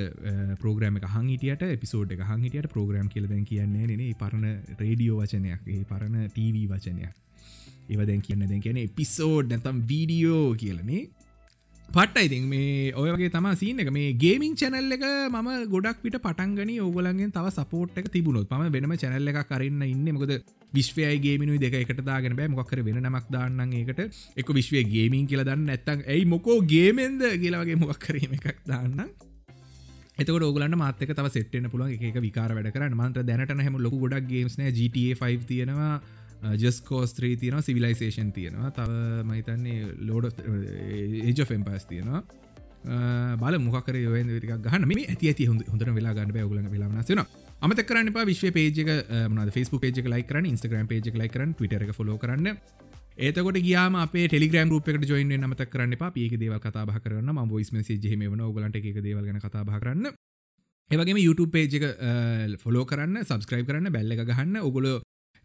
පෝග්‍රම 0.62 1.00
හහිටියට 1.06 1.66
පිසෝඩ් 1.80 2.12
එක 2.12 2.22
හහිටියට 2.24 2.70
ප්‍රෝග්‍රම් 2.70 3.10
කියලදැන් 3.10 3.46
කියන්නේ 3.46 3.88
නේ. 3.88 4.14
පරණ 4.14 4.62
රේඩියෝ 4.80 5.22
වචනයක් 5.22 5.68
ඒ 5.68 5.84
පරණ 5.84 6.30
ටීවී 6.30 6.68
වචනයක්. 6.68 7.16
ඒව 7.90 8.06
දැන් 8.06 8.22
කියන්න 8.22 8.48
දැන් 8.48 8.62
කියන 8.62 8.80
පිසෝඩ් 8.96 9.52
නැතම් 9.52 9.82
වීඩියෝ 9.88 10.56
කියලනේ 10.56 11.10
පට්ට 11.92 12.24
ඉතින් 12.28 12.44
මේ 12.48 12.94
ඔයගේ 12.94 13.30
තම 13.30 13.48
සීන 13.62 13.80
එක. 13.84 13.90
මේ 13.92 14.14
ගේමින් 14.14 14.54
චැනල් 14.56 14.96
එක 14.96 15.04
ම 15.30 15.48
ගොඩක් 15.68 16.04
විට 16.06 16.18
පටන්ගනි 16.26 16.76
ඕගලන්ගෙන් 16.80 17.32
තව 17.32 17.52
සපෝට් 17.52 17.98
එක 18.00 18.08
තිබුණොත්. 18.14 18.48
ම 18.50 18.72
වෙනම 18.72 18.94
චැනල්ල 18.96 19.32
එක 19.32 19.40
කරන්න 19.50 19.84
ඉන්න. 19.86 20.08
මොකද 20.16 20.32
විශ්වය 20.72 21.10
ගේමිනු 21.26 21.60
දෙක 21.60 21.76
එකට 21.82 22.00
දාගෙන 22.02 22.38
බෑ. 22.38 22.48
මොක්කර 22.50 22.80
වෙන 22.82 23.02
නමක් 23.02 23.28
දාන්න 23.30 23.74
ඒකට. 23.74 24.00
එක 24.38 24.54
විශ්වය 24.60 24.86
ගේමින් 24.86 25.28
කියල 25.28 25.44
දන්න 25.44 25.68
ඇත්තන් 25.70 26.08
ඇයි 26.08 26.24
මොකෝ 26.26 26.62
ගේමෙන්ද 26.64 27.28
කියලාගේ 27.44 27.76
මොක් 27.76 28.00
කරීම 28.00 28.40
එකක් 28.40 28.64
දාන්න 28.66 29.12
එතකට 30.18 30.44
ඔගලන්න 30.44 30.78
මාතක 30.78 31.12
තව 31.12 31.28
සෙට්න 31.34 31.70
පුළුව 31.74 31.92
එක 31.92 32.18
විකාර 32.24 32.56
වැඩ 32.56 32.72
කරන්න. 32.72 32.96
මන්ත්‍ර 32.96 33.28
දැනට 33.28 33.52
හැම 33.66 33.78
ලොක 33.84 34.00
ගොඩක් 34.00 34.32
ගේම්ස්න 34.32 34.64
GTA5 34.80 35.46
තියෙනවා. 35.50 36.00
ජස්කෝස්ත්‍රී 36.58 37.36
තියෙන 37.38 37.62
සිවිලයිසේෂන් 37.62 38.32
තියෙනවා 38.32 38.72
තව 38.72 39.24
මහිතන්නේ 39.24 39.92
ලෝඩ 40.02 40.42
ඒජෆෙම්පස් 41.24 41.86
තියෙනවා. 41.86 42.24
බල 43.38 43.58
මොකර 43.60 43.96
යෝ 43.96 44.16
ක 44.42 44.58
ගහන 44.60 44.88
මේ 44.88 45.06
ඇති 45.06 45.28
ඇති 45.28 45.46
හොඳ 45.46 45.62
හොඳර 45.68 45.90
වෙලා 45.92 46.14
ගන්න 46.14 46.48
ගුල 46.48 46.62
වෙලාවනසන 46.68 47.22
අමත 47.62 47.82
කරන්න 47.84 48.14
විශ්ව 48.26 48.50
පේජක 48.52 48.90
මන 49.30 49.52
ෆස්බු 49.52 49.80
පේජ 49.80 50.02
ලයි 50.06 50.24
කරන 50.24 50.48
ඉස්ටග්‍රම් 50.48 50.88
පේජ 50.88 51.12
ලයි 51.14 51.30
කරන 51.30 51.54
ටර 51.54 51.84
එක 51.84 51.92
uh, 51.92 52.02
ොලෝ 52.02 52.18
කරන්න 52.18 52.58
ඒතකොට 53.20 53.60
ගියාම 53.60 53.96
අපේ 53.98 54.26
ටෙලිග්‍රම් 54.28 54.70
රූපකට 54.70 55.06
ජොයින්න 55.06 55.38
නමත 55.38 55.68
කරන්න 55.68 55.94
පියක 56.10 56.34
දේව 56.42 56.58
කතා 56.58 56.86
කරන්න 56.98 57.30
ම 57.30 57.52
ොයිස් 57.52 57.72
මෙසේ 57.72 58.00
ජෙම 58.00 58.26
වන 58.26 58.42
ගලට 58.50 58.82
එක 58.82 58.98
uh, 58.98 59.02
දේවල්ගන 59.02 59.40
කතා 59.40 59.64
කරන්න. 59.78 60.10
ඒවගේ 60.92 61.22
YouTube 61.22 61.52
පේජක 61.52 61.86
ෆොලෝ 62.58 62.86
කරන්න 62.86 63.22
සබස්ක්‍රයිබ් 63.22 63.68
කරන්න 63.68 63.94
බැල්ල 63.94 64.18
ගහන්න. 64.26 64.58
ඔගොල 64.60 64.90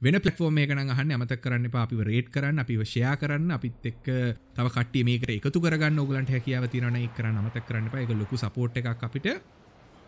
වෙන 0.03 0.17
පලටෆෝර්ම 0.21 0.59
එකන 0.61 0.81
අහන්න 0.93 1.13
අමත 1.17 1.31
කරන්න 1.43 1.69
අපිව 1.73 2.01
රේට් 2.05 2.27
කරන්න 2.29 2.61
අපි 2.61 2.75
වශයා 2.77 3.15
කරන්න 3.17 3.53
අපිත් 3.57 3.87
එක් 3.91 4.03
තව 4.57 4.67
කට්ටිය 4.69 5.05
මේකට 5.09 5.31
එකතු 5.33 5.61
කරගන්න 5.65 5.99
ඔගලන්ට 5.99 6.33
හැකියාව 6.35 6.67
තිරන 6.69 6.97
එක 6.97 7.15
කරන්න 7.17 7.39
අමත 7.41 7.57
කරන්න 7.69 7.89
එක 8.03 8.13
ලොකු 8.13 8.37
සපෝට් 8.37 8.77
එකක් 8.77 9.05
අපිට 9.09 9.29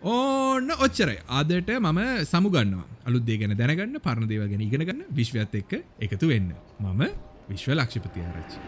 ඕන්න 0.02 0.68
ඔච්චරයි 0.78 1.22
අදට 1.30 1.72
මම 1.78 2.00
සමුගන්නවා 2.24 2.84
අලුත්දේ 3.06 3.38
ගැන 3.40 3.56
දැනගන්න 3.56 3.96
පරණ 3.98 4.28
දේව 4.28 4.44
ගැන 4.50 4.60
ඉගෙනගන්න 4.60 5.00
විශ්වත් 5.10 5.56
එක්ක 5.56 5.72
එකතු 5.98 6.28
වෙන්න 6.28 6.52
මම 6.80 7.02
විශ්ව 7.48 7.72
ලක්ෂිපති 7.72 8.20
ආරච්චි. 8.20 8.60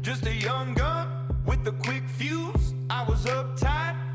Just 0.00 0.24
a 0.24 0.34
young 0.40 0.72
gun 0.72 1.06
with 1.44 1.68
a 1.68 1.76
quick 1.84 2.08
fuse. 2.08 2.72
I 2.88 3.04
was 3.04 3.26
uptight. 3.28 4.05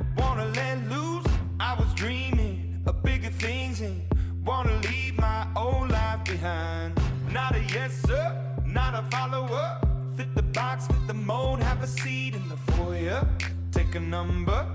Wanna 4.46 4.80
leave 4.90 5.18
my 5.18 5.46
old 5.56 5.90
life 5.90 6.24
behind. 6.24 7.00
Not 7.32 7.56
a 7.56 7.64
yes 7.74 7.94
sir, 8.08 8.36
not 8.66 8.94
a 8.94 9.04
follower. 9.16 9.78
Fit 10.18 10.34
the 10.36 10.44
box, 10.44 10.88
fit 10.88 11.08
the 11.08 11.14
mold, 11.14 11.62
have 11.62 11.82
a 11.84 11.88
seat 11.88 12.36
in 12.36 12.48
the 12.50 12.58
foyer. 12.72 13.28
Take 13.72 13.96
a 13.96 14.00
number. 14.00 14.66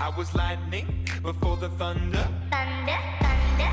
I 0.00 0.08
was 0.16 0.34
lightning 0.34 0.86
before 1.22 1.56
the 1.56 1.68
thunder. 1.70 2.26
Thunder, 2.50 2.98
thunder, 3.22 3.70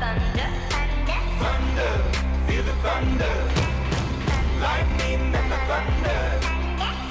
thunder, 0.00 0.48
thunder. 0.70 1.20
thunder, 1.42 1.92
feel 2.46 2.62
the 2.62 2.76
thunder. 2.86 3.34
Lightning 4.60 5.09
thunder. 5.70 6.22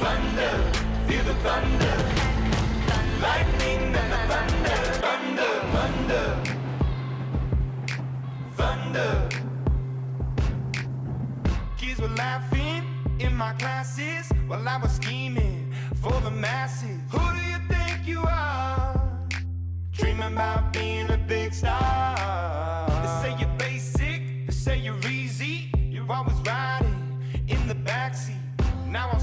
Thunder, 0.01 0.55
the 1.07 1.35
thunder. 1.45 1.95
Lightning 3.25 3.83
and 4.01 4.09
the 4.13 4.21
thunder. 4.31 4.79
Thunder, 5.05 5.53
thunder. 5.75 6.25
Thunder. 8.57 9.13
Kids 11.77 12.01
were 12.01 12.15
laughing 12.25 12.83
in 13.19 13.33
my 13.33 13.53
classes 13.53 14.29
while 14.47 14.67
I 14.67 14.77
was 14.77 14.91
scheming 14.91 15.73
for 16.01 16.19
the 16.21 16.31
masses. 16.31 16.99
Who 17.11 17.23
do 17.37 17.41
you 17.51 17.59
think 17.69 18.05
you 18.05 18.19
are? 18.23 18.93
Dreaming 19.93 20.33
about 20.33 20.73
being 20.73 21.09
a 21.09 21.17
big 21.17 21.53
star. 21.53 22.58
Now 28.89 29.11
I'm 29.13 29.19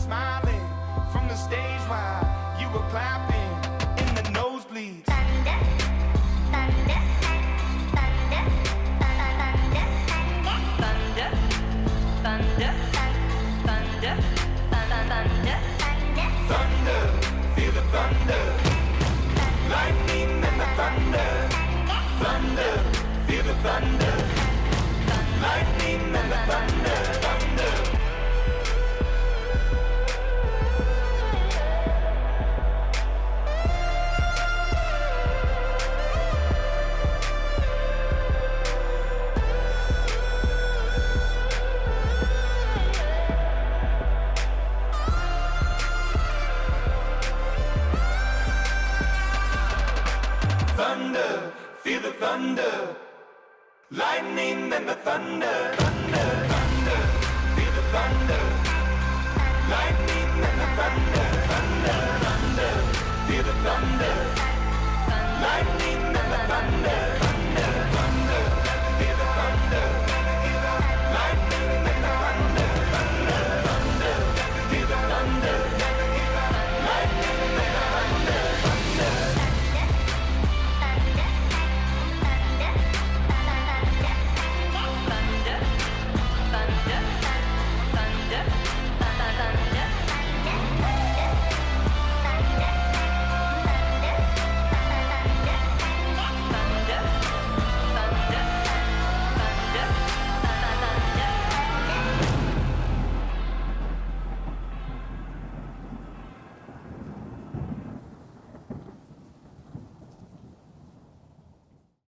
thunder, 66.70 67.05